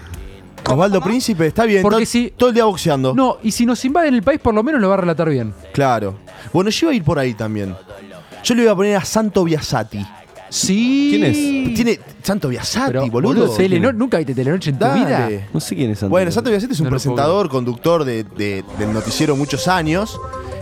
[0.67, 1.83] Osvaldo Príncipe, está bien.
[1.83, 3.13] Porque todo, si- todo el día boxeando.
[3.15, 5.53] No, y si nos invaden el país, por lo menos lo va a relatar bien.
[5.75, 6.15] Claro.
[6.53, 7.75] Bueno, yo iba a ir por ahí también.
[8.43, 10.05] Yo le iba a poner a Santo Biasati.
[10.55, 11.09] Sí.
[11.11, 11.75] ¿Quién es?
[11.75, 13.49] Tiene Santo Biasati, Pero, boludo.
[13.57, 15.21] Teleno- ¿Nunca viste Telenoche en tu vida?
[15.21, 15.47] Dale.
[15.53, 16.11] No sé quién es Santo.
[16.11, 19.67] Bueno, Santo Biasati es un No lo puedo presentador, conductor de, de- del noticiero muchos
[19.69, 20.19] años.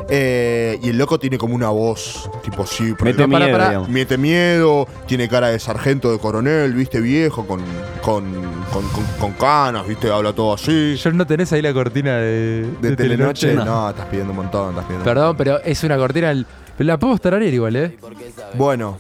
[0.09, 3.89] eh, y el loco tiene como una voz, tipo sí, pero Mete miedo, digamos.
[3.89, 7.61] Mete miedo, tiene cara de sargento de coronel, viste, viejo, con,
[8.03, 8.25] con,
[8.73, 10.97] con, con- con canas, viste, habla todo así.
[10.97, 13.65] Yo no tenés ahí la cortina de, De, de Telenoche, No.
[13.65, 13.91] no.
[13.91, 16.33] estás pidiendo un montón, estás pidiendo Perdón, pero es una cortina.
[16.33, 16.47] pero
[16.85, 17.97] La podemos tararear igual, ¿eh?
[18.55, 18.99] Bueno,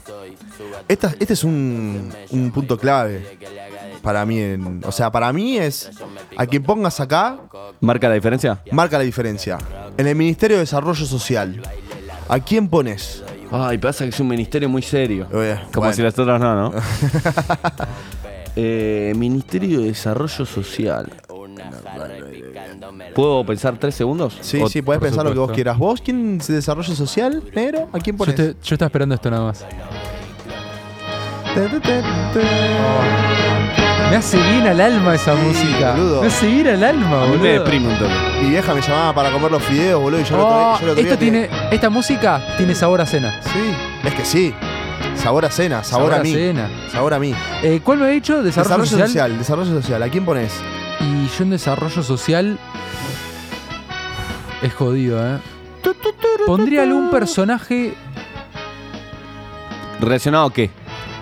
[0.89, 3.39] esta- este es un, un punto clave
[4.03, 4.39] para mí.
[4.39, 5.91] en- o sea, para mí es
[6.37, 7.39] a quien pongas acá,
[7.81, 8.61] ¿Marca la diferencia?
[8.71, 9.59] marca la diferencia.
[9.97, 11.61] En el Ministerio de Desarrollo Social,
[12.29, 13.23] ¿a quién pones?
[13.51, 15.27] Ay, pasa que es un ministerio muy serio.
[15.33, 15.93] Eh, Como bueno.
[15.95, 16.73] si las otras no, ¿no?
[18.55, 21.11] Eh, ministerio de Desarrollo Social.
[23.15, 24.39] ¿Puedo pensar tres segundos?
[24.41, 25.55] Sí, O- sí, puedes por pensar lo que vos supuesto.
[25.55, 25.79] quieras.
[25.79, 27.89] ¿Vos quién se desarrollo social, negro?
[27.93, 28.37] ¿A quién Yo, pones?
[28.37, 29.65] yo estaba esperando esto nada más.
[34.11, 35.93] Me hace bien al alma esa música.
[35.93, 36.21] boludo.
[36.23, 37.53] Me hace bien al alma, A mí me boludo.
[37.53, 38.13] deprime un toque.
[38.43, 40.89] Mi vieja me llamaba para comer los fideos, boludo, y yo lo Oh, yo otro
[40.91, 43.41] esto día tiene, esta música tiene sabor a cena.
[43.43, 43.75] Sí,
[44.09, 44.55] es que sí.
[45.17, 46.33] Sabor a cena, sabor, a mí.
[46.33, 46.69] cena.
[46.91, 47.35] Sabor a mí.
[47.63, 48.43] Eh, ¿Cuál me ha dicho?
[48.43, 49.09] Desarrollo, Desarrollo, social.
[49.09, 49.39] social.
[49.39, 50.03] desarrollo social.
[50.03, 50.53] ¿A quién pones?
[51.03, 52.59] Y yo en desarrollo social.
[54.63, 55.39] Es jodido, ¿eh?
[56.47, 57.95] Pondría algún personaje.
[60.01, 60.71] ¿Relacionado a qué?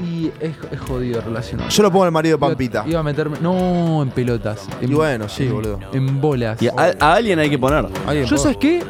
[0.03, 1.69] Y es, es jodido relacionado.
[1.69, 2.85] Yo lo pongo al marido de Pampita.
[2.87, 3.39] Iba, a meterme.
[3.41, 4.67] No, en pelotas.
[4.81, 5.79] En, Y bueno, sí, en- boludo.
[5.93, 6.61] En bolas.
[6.63, 7.87] Y a, a alguien hay que poner.
[8.07, 8.83] ¿Alguien Yo sabes qué?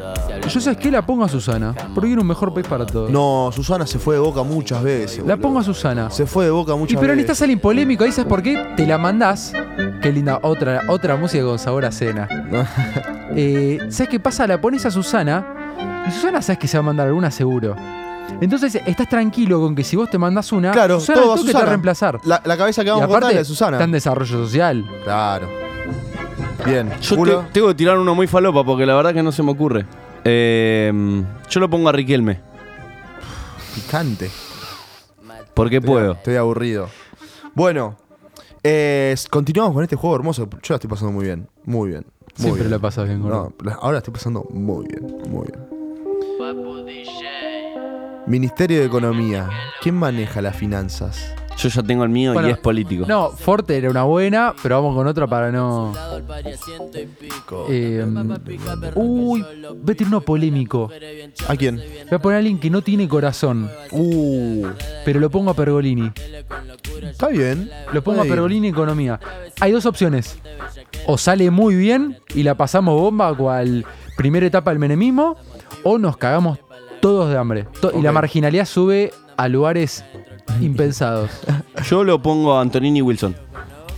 [0.49, 1.75] Yo sabes qué la pongo a Susana.
[1.93, 3.09] Porque era un mejor país para todos.
[3.11, 5.17] No, Susana se fue de boca muchas veces.
[5.19, 5.41] La boludo.
[5.41, 6.09] pongo a Susana.
[6.09, 7.17] Se fue de boca Y muchas pero veces.
[7.17, 8.73] necesitas alguien polémico, ahí sabes por qué?
[8.77, 9.51] Te la mandás.
[10.01, 12.27] Qué linda, otra, otra música con sabor a cena.
[13.35, 14.47] Eh, ¿Sabes qué pasa?
[14.47, 17.75] La pones a Susana y Susana sabes que se va a mandar alguna seguro.
[18.41, 21.41] Entonces estás tranquilo con que si vos te mandás una, Claro, Susana todo al a
[21.41, 22.19] toque te va a reemplazar.
[22.23, 23.77] La, la cabeza que Y vamos a cortar aparte, es de Susana.
[23.77, 24.85] está en desarrollo social.
[25.03, 25.47] Claro.
[26.65, 26.91] Bien.
[27.01, 27.39] Yo Culo.
[27.41, 29.85] te- tengo que tirar uno muy falopa porque la verdad que no se me ocurre.
[30.23, 32.39] Eh, yo lo pongo a Riquelme.
[33.75, 34.31] Picante.
[35.53, 36.13] Porque puedo.
[36.13, 36.89] Estoy aburrido.
[37.53, 37.97] Bueno,
[38.63, 40.47] eh, continuamos con este juego hermoso.
[40.49, 41.47] Yo la estoy pasando muy bien.
[41.65, 42.05] Muy bien.
[42.37, 42.71] Muy Siempre bien.
[42.71, 43.53] la pasas bien, gordo.
[43.63, 45.05] No, ahora la estoy pasando muy bien.
[45.29, 45.59] Muy bien.
[48.27, 49.49] Ministerio de Economía.
[49.81, 51.33] ¿Quién maneja las finanzas?
[51.61, 53.05] Yo ya tengo el mío Bueno, y es político.
[53.07, 55.93] No, Forte era una buena, pero vamos con otra para no.
[57.69, 58.05] Eh,
[58.95, 59.45] uy,
[59.81, 60.89] voy a tener uno polémico.
[61.47, 61.75] ¿A quién?
[61.77, 63.69] Voy a poner a alguien que no tiene corazón.
[63.91, 64.67] Uh,
[65.05, 66.11] Pero lo pongo a Pergolini.
[67.03, 67.69] está bien.
[67.93, 68.25] Lo pongo a.
[68.25, 69.19] Pergolini Economía.
[69.59, 70.37] Hay dos opciones.
[71.07, 73.85] O sale muy bien y la pasamos bomba cual
[74.17, 75.35] primera etapa del menemismo,
[75.83, 76.59] o nos cagamos
[77.01, 77.65] todos de hambre.
[77.81, 80.05] To- Y la marginalidad sube a lugares
[80.59, 81.29] impensados.
[81.89, 83.35] Yo lo pongo a Antonini Wilson.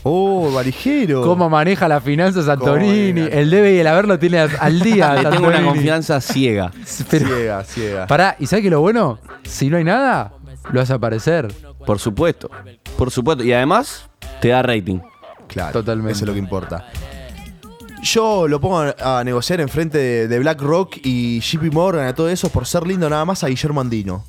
[0.06, 1.22] Oh, varijero.
[1.24, 3.22] ¿Cómo maneja las finanzas Antonini?
[3.32, 5.14] El debe y el haber lo tiene al día.
[5.16, 6.72] Le tengo una confianza ciega.
[7.10, 8.08] Pero- Ciega, ciega.
[8.08, 9.20] Pará, ¿y sabes qué lo bueno?
[9.44, 10.34] Si no hay nada,
[10.72, 11.54] lo hace aparecer.
[11.86, 12.50] Por supuesto.
[12.98, 13.44] Por supuesto.
[13.46, 14.10] Y además,
[14.42, 15.00] te da rating.
[15.48, 16.14] Claro, Totalmente.
[16.14, 16.86] Eso es lo que importa.
[18.04, 22.28] Yo lo pongo a, a negociar enfrente de, de BlackRock y JP Morgan, a todo
[22.30, 24.26] eso, por ser lindo nada más a Guillermo Andino.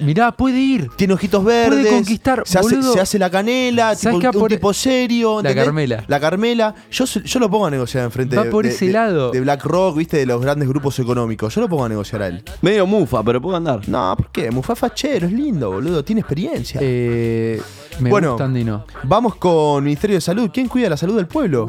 [0.00, 0.88] Mirá, puede ir.
[0.96, 1.86] Tiene ojitos verdes.
[1.92, 2.92] conquistar, se, hace, boludo.
[2.94, 5.42] se hace la canela, ¿Sabes tipo, un por- tipo serio.
[5.42, 5.54] La.
[5.54, 6.04] Carmela.
[6.06, 6.74] La Carmela.
[6.90, 9.30] Yo, yo lo pongo a negociar enfrente Va de, por de- ese de- lado.
[9.32, 11.54] de BlackRock, viste, de los grandes grupos económicos.
[11.54, 12.42] Yo lo pongo a negociar a él.
[12.62, 13.86] Medio mufa, pero puedo andar.
[13.88, 14.50] No, ¿por qué?
[14.50, 16.04] Mufafa chero, es lindo, boludo.
[16.04, 16.80] Tiene experiencia.
[16.82, 17.60] Eh,
[17.98, 18.30] me Bueno.
[18.30, 18.84] gusta Andino.
[19.02, 20.48] Vamos con Ministerio de Salud.
[20.54, 21.68] ¿Quién cuida la salud del pueblo?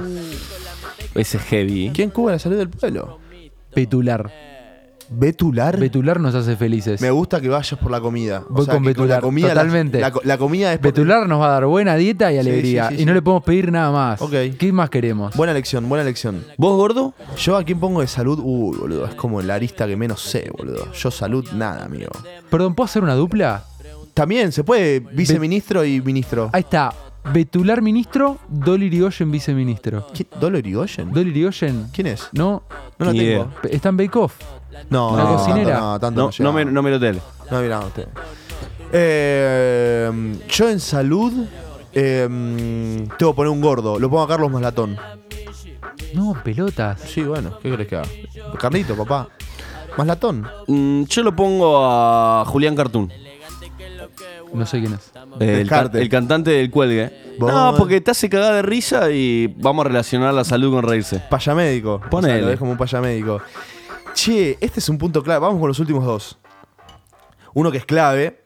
[1.16, 1.91] Ese es heavy.
[1.93, 3.20] ¿Quién cuida la salud del pueblo?
[3.74, 4.32] Petular.
[5.14, 5.78] ¿Betular?
[5.78, 7.01] Betular nos hace felices.
[7.01, 8.43] Me gusta que vayas por la comida.
[8.49, 9.99] O Voy sea, con Betular, la comida, la- totalmente.
[9.99, 12.88] La, la comida es Betular nos va a dar buena dieta y alegría.
[12.88, 14.22] sí, sí, y no le podemos pedir nada más.
[14.22, 14.32] Ok.
[14.57, 15.36] ¿Qué más queremos?
[15.36, 16.45] Buena elección, buena elección.
[16.57, 17.14] ¿Vos, gordo?
[17.38, 20.49] Yo a quién pongo de salud, uy, boludo, es como la arista que menos sé,
[20.57, 20.89] boludo.
[20.93, 22.12] Yo salud, nada, amigo.
[22.49, 23.66] Perdón, ¿puedo hacer una dupla?
[24.14, 26.49] También se puede viceministro y ministro.
[26.53, 26.93] Ahí está.
[27.24, 30.08] Betular ministro, Dolly Irigoyen viceministro.
[30.14, 30.28] ¿Quién?
[30.40, 31.12] ¿Dolo Irigoyen?
[31.12, 32.30] Dolly Irigoyen, ¿Quién es?
[32.34, 32.64] ¿no?
[32.98, 33.32] No lo Ni tengo.
[33.32, 33.48] idea.
[33.72, 34.36] Está en Bake Off.
[34.90, 35.76] No, La no, cocinera.
[35.76, 37.22] tanto no, tanto No, no, no, me, no me lo tele.
[37.52, 38.08] No, mirá usted.
[38.92, 41.46] Eh, yo en salud
[41.94, 42.28] eh,
[43.18, 44.00] tengo que poner un gordo.
[44.00, 44.98] Lo pongo a Carlos Maslatón.
[46.14, 47.00] No, pelotas.
[47.02, 48.10] Sí, bueno, ¿qué crees que haga?
[48.60, 49.30] Carlito, papá.
[49.98, 50.48] Maslatón.
[50.68, 53.12] Mm, yo lo pongo a Julián Cartoon.
[54.54, 55.12] No sé quién es.
[55.40, 57.12] El, cantante del cuelgue.
[57.40, 60.84] Vos- No, porque te hace cagar de risa y vamos a relacionar la salud con
[60.84, 61.20] reírse.
[61.30, 62.02] Payamédico.
[62.10, 62.34] Ponele.
[62.34, 63.42] O sea, lo ves como un payamédico.
[64.14, 65.40] Che, este es un punto clave.
[65.40, 66.38] Vamos con los últimos dos.
[67.54, 68.44] Uno que es clave,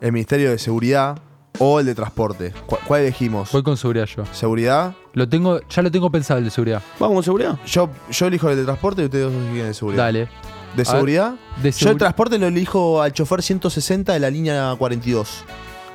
[0.00, 1.18] el Ministerio de Seguridad
[1.58, 2.52] o el de Transporte.
[2.66, 3.52] ¿Cu- ¿Cuál elegimos?
[3.52, 4.24] Voy con seguridad yo.
[4.32, 4.94] ¿Seguridad?
[5.14, 6.82] Lo tengo, ya lo tengo pensado el de seguridad.
[6.98, 7.58] ¿Vamos con seguridad?
[7.66, 10.04] Yo, yo elijo el de Transporte y ustedes dos eligen el de Seguridad.
[10.04, 10.28] Dale.
[10.76, 11.34] ¿De A seguridad?
[11.62, 15.44] De Yo el seguri- transporte lo elijo al chofer 160 de la línea 42.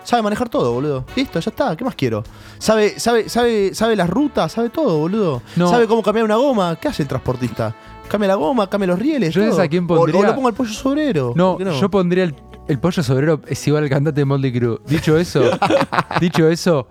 [0.07, 1.03] Sabe manejar todo, boludo.
[1.17, 1.75] Listo, ya está.
[1.75, 2.23] ¿Qué más quiero?
[2.59, 5.41] Sabe, sabe, sabe, sabe las rutas, sabe todo, boludo.
[5.57, 5.69] No.
[5.69, 6.77] Sabe cómo cambiar una goma.
[6.77, 7.75] ¿Qué hace el transportista?
[8.07, 9.33] Cambia la goma, cambia los rieles.
[9.33, 9.61] Yo todo.
[9.61, 10.21] a quién pondría.
[10.21, 11.33] O, lo pongo al pollo sobrero.
[11.35, 12.33] No, ¿Por qué yo pondría el,
[12.69, 14.79] el pollo sobrero es igual al cantante de Moldy Crew.
[14.87, 15.41] Dicho eso,
[16.21, 16.87] dicho eso,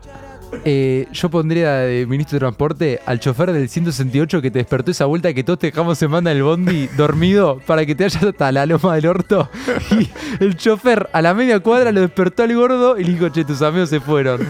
[0.64, 5.05] eh, yo pondría de ministro de transporte al chofer del 168 que te despertó esa
[5.07, 8.22] vuelta que todos te dejamos en banda en el bondi dormido para que te vayas
[8.22, 9.49] hasta la loma del orto.
[9.90, 10.09] Y
[10.42, 13.62] el chofer a la media cuadra lo despertó al gordo y le dijo, che, tus
[13.62, 14.40] amigos se fueron.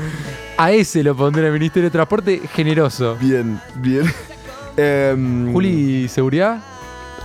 [0.59, 3.17] A ese lo pondría el Ministerio de Transporte generoso.
[3.21, 4.05] Bien, bien.
[4.77, 6.63] Em, Juli, ¿seguridad?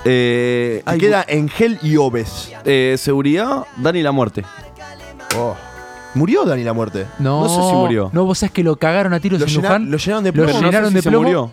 [0.03, 2.51] Eh, Te hay- queda Engel y Oves.
[2.65, 4.43] eh, seguridad, Dani la muerte.
[5.37, 5.55] Oh.
[6.13, 7.05] ¿Murió Dani la muerte?
[7.19, 8.09] No, No sé si murió.
[8.13, 9.91] No, vos sabés que lo cagaron a tiros Lo, en llena- Luján.
[9.91, 10.47] lo llenaron de Lo plomo.
[10.51, 11.51] no sé llenaron si de se murió.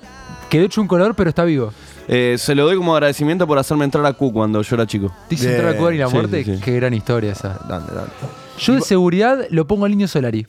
[0.51, 1.73] Quedó hecho un color, pero está vivo.
[2.09, 5.13] Eh, se lo doy como agradecimiento por hacerme entrar a Q cuando yo era chico.
[5.29, 5.57] Dice Bien.
[5.57, 6.45] entrar a jugar y la Sí, muerte.
[6.45, 6.61] sí, sí.
[6.63, 7.61] Qué gran historia esa.
[7.69, 8.09] Dale, dale.
[8.59, 10.47] Yo de seguridad lo pongo al niño Solari.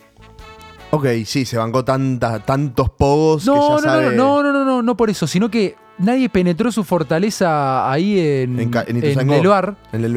[0.91, 4.15] Ok, sí, se bancó tanta, tantos pogos que No, ya no, sabe...
[4.15, 8.59] no, no, no, no, no por eso, sino que nadie penetró su fortaleza ahí en,
[8.59, 9.09] En, ca- en en el,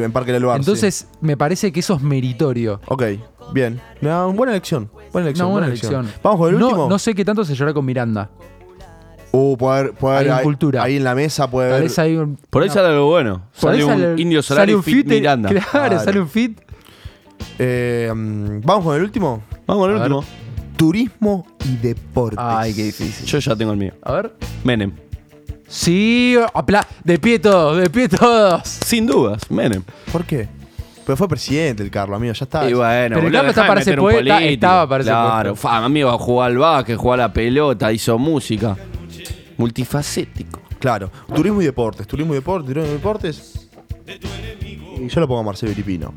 [0.01, 2.81] en Parque Leluar, Entonces, me parece que eso es meritorio.
[2.87, 3.03] Ok,
[3.53, 3.79] bien.
[4.01, 4.89] No, buena elección.
[5.11, 5.47] Buena elección.
[5.47, 6.07] Una buena elección.
[6.23, 6.89] Vamos con el no, último.
[6.89, 8.29] no sé qué tanto se llora con Miranda.
[9.31, 10.83] Uh, puede haber, puede Hay haber un ahí, cultura.
[10.83, 11.89] ahí en la mesa puede Tal haber.
[11.89, 12.37] vez hay un.
[12.49, 12.73] Por ahí no.
[12.75, 13.41] sale algo bueno.
[13.59, 15.49] Por ahí Sale un sale- Indio sale Solari un fit fit, Miranda.
[15.53, 15.99] Claro, Claro.
[15.99, 16.59] sale un fit.
[17.59, 19.41] Eh, mm, Vamos con el último.
[19.65, 20.11] Vamos al A ver.
[20.11, 20.23] último.
[20.77, 22.39] Turismo y deportes.
[22.41, 23.25] Ay, qué difícil.
[23.25, 23.93] Yo ya tengo el mío.
[24.03, 24.33] A ver.
[24.63, 24.91] Menem.
[25.67, 28.61] Sí, apla de pie todos, de pie todos.
[28.67, 29.81] Sin dudas, Menem.
[30.11, 30.47] ¿Por qué?
[31.05, 32.69] Pero fue presidente el Carlos, amigo, ya está.
[32.69, 34.39] Y bueno, Pero el Carlos está para puesto, político.
[34.39, 38.75] estaba para ese Claro, amigo jugó al básquet, jugó a la pelota, hizo música.
[39.57, 40.61] Multifacético.
[40.79, 41.11] Claro.
[41.33, 43.69] Turismo y deportes, turismo y deportes, turismo y deportes.
[44.99, 46.13] Y yo lo pongo a Marcelo Iripino.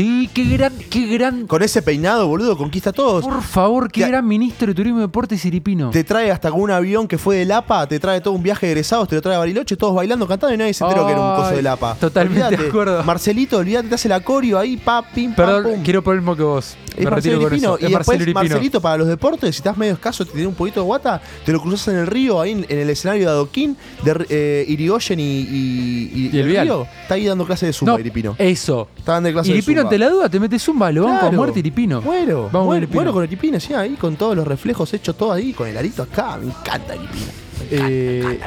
[0.00, 1.46] Sí, qué gran, qué gran.
[1.46, 3.22] Con ese peinado, boludo, conquista a todos.
[3.22, 5.90] Por favor, qué Te- gran ministro de Turismo y Deportes Iripino.
[5.90, 8.64] Te trae hasta con un avión que fue del APA, te trae todo un viaje
[8.64, 11.12] de egresados, te lo trae a Bariloche, todos bailando, cantando y nadie se enteró que
[11.12, 11.96] era un coso Ay, del APA.
[11.96, 12.68] totalmente de Olvídate.
[12.70, 13.04] acuerdo.
[13.04, 15.82] Marcelito, olvídate, te hace la coreo ahí, pa, pim, pam, Perdón, pum.
[15.84, 16.76] quiero poner el mismo que vos.
[16.96, 17.74] Es Me retiro Marcelo con Iripino.
[17.76, 17.78] eso.
[17.82, 18.34] Y Es después Marcelo.
[18.34, 21.52] Marcelito para los deportes, si estás medio escaso, te tiene un poquito de guata, te
[21.52, 25.20] lo cruzas en el río, ahí en, en el escenario de Adoquín, de eh, Irigoyen
[25.20, 26.66] y, y, Y el Vial.
[26.66, 26.86] río.
[27.02, 28.34] Está ahí dando clase de zumba, No, Iripino.
[28.38, 28.88] Eso.
[28.96, 29.89] Está dando clase Iripino, de zumba.
[29.90, 31.36] Ante la duda, te metes zumba, lo banco a Claro.
[31.36, 32.00] muerte Iripino.
[32.00, 33.00] Muero, Vamos con muero, Iripino.
[33.00, 36.02] muero con Iripino, sí, ahí con todos los reflejos hechos todo ahí, con el arito
[36.02, 37.26] acá, me encanta Iripino.
[37.70, 38.40] Eh,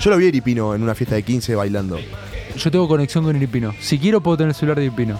[0.00, 1.98] Yo lo vi a Iripino en una fiesta de 15 bailando.
[2.56, 3.74] yo tengo conexión con Iripino.
[3.80, 5.18] Si quiero, puedo tener el celular de Iripino.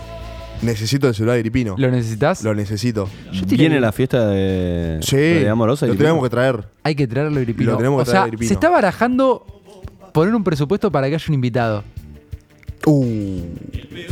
[0.62, 1.74] Necesito el celular de Iripino.
[1.78, 2.42] ¿Lo necesitas?
[2.44, 3.08] Lo necesito.
[3.46, 5.86] ¿Viene la fiesta de, Sí, de Amorosa?
[5.86, 6.64] lo tenemos que traer.
[6.82, 7.70] Hay que traerlo a Iripino.
[7.72, 8.48] Lo tenemos que o traer sea, a Iripino.
[8.48, 9.46] se está barajando
[10.12, 11.82] poner un presupuesto para que haya un invitado.
[12.86, 13.42] Uh,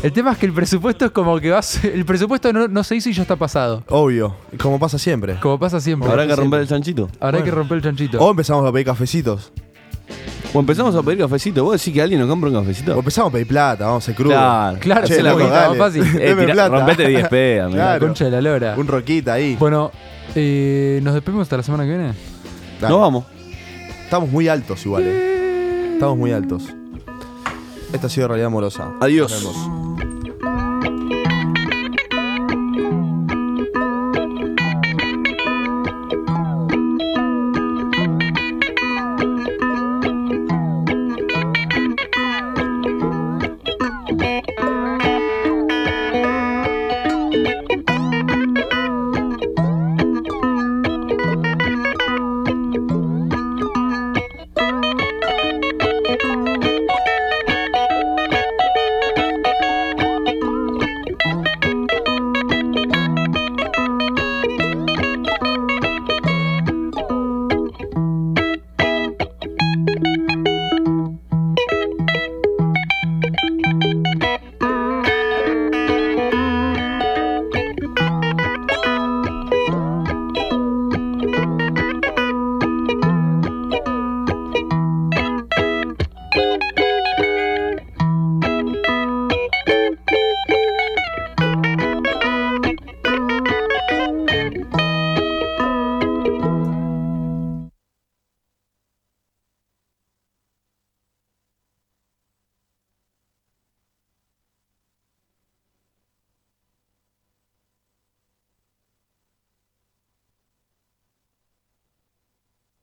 [0.03, 2.69] El tema es que el presupuesto es como que va a ser- El presupuesto no,
[2.69, 3.83] no se hizo y ya está pasado.
[3.89, 5.37] obvio, como pasa siempre.
[5.41, 6.09] Como pasa siempre.
[6.11, 7.09] Habrá que romper el chanchito.
[7.21, 8.19] Habrá que romper el chanchito.
[8.21, 9.53] O empezamos a pedir cafecitos.
[10.55, 11.63] O empezamos a pedir cafecito.
[11.65, 12.95] ¿Vos decís que alguien nos compra un cafecito?
[12.95, 14.31] O empezamos a pedir plata, vamos a ser crudo.
[14.33, 16.03] Claro, Claro, Che, se la loco, más fácil.
[16.03, 16.77] Eh, Deme tira- plata.
[16.79, 17.77] rompete 10 p, amigo.
[17.77, 18.07] Claro.
[18.07, 18.75] Concha de la lora.
[18.77, 19.57] Un roquita ahí.
[19.59, 19.91] Bueno,
[20.35, 22.13] eh, ¿nos despedimos hasta la semana que viene?
[22.81, 22.95] Dale.
[22.95, 23.25] No vamos.
[24.05, 25.91] Estamos muy altos igual, eh.
[25.95, 26.65] Estamos muy altos.
[27.93, 28.93] Esta ha sido Realidad Amorosa.
[29.01, 29.31] Adiós.
[29.31, 29.88] Nos vemos.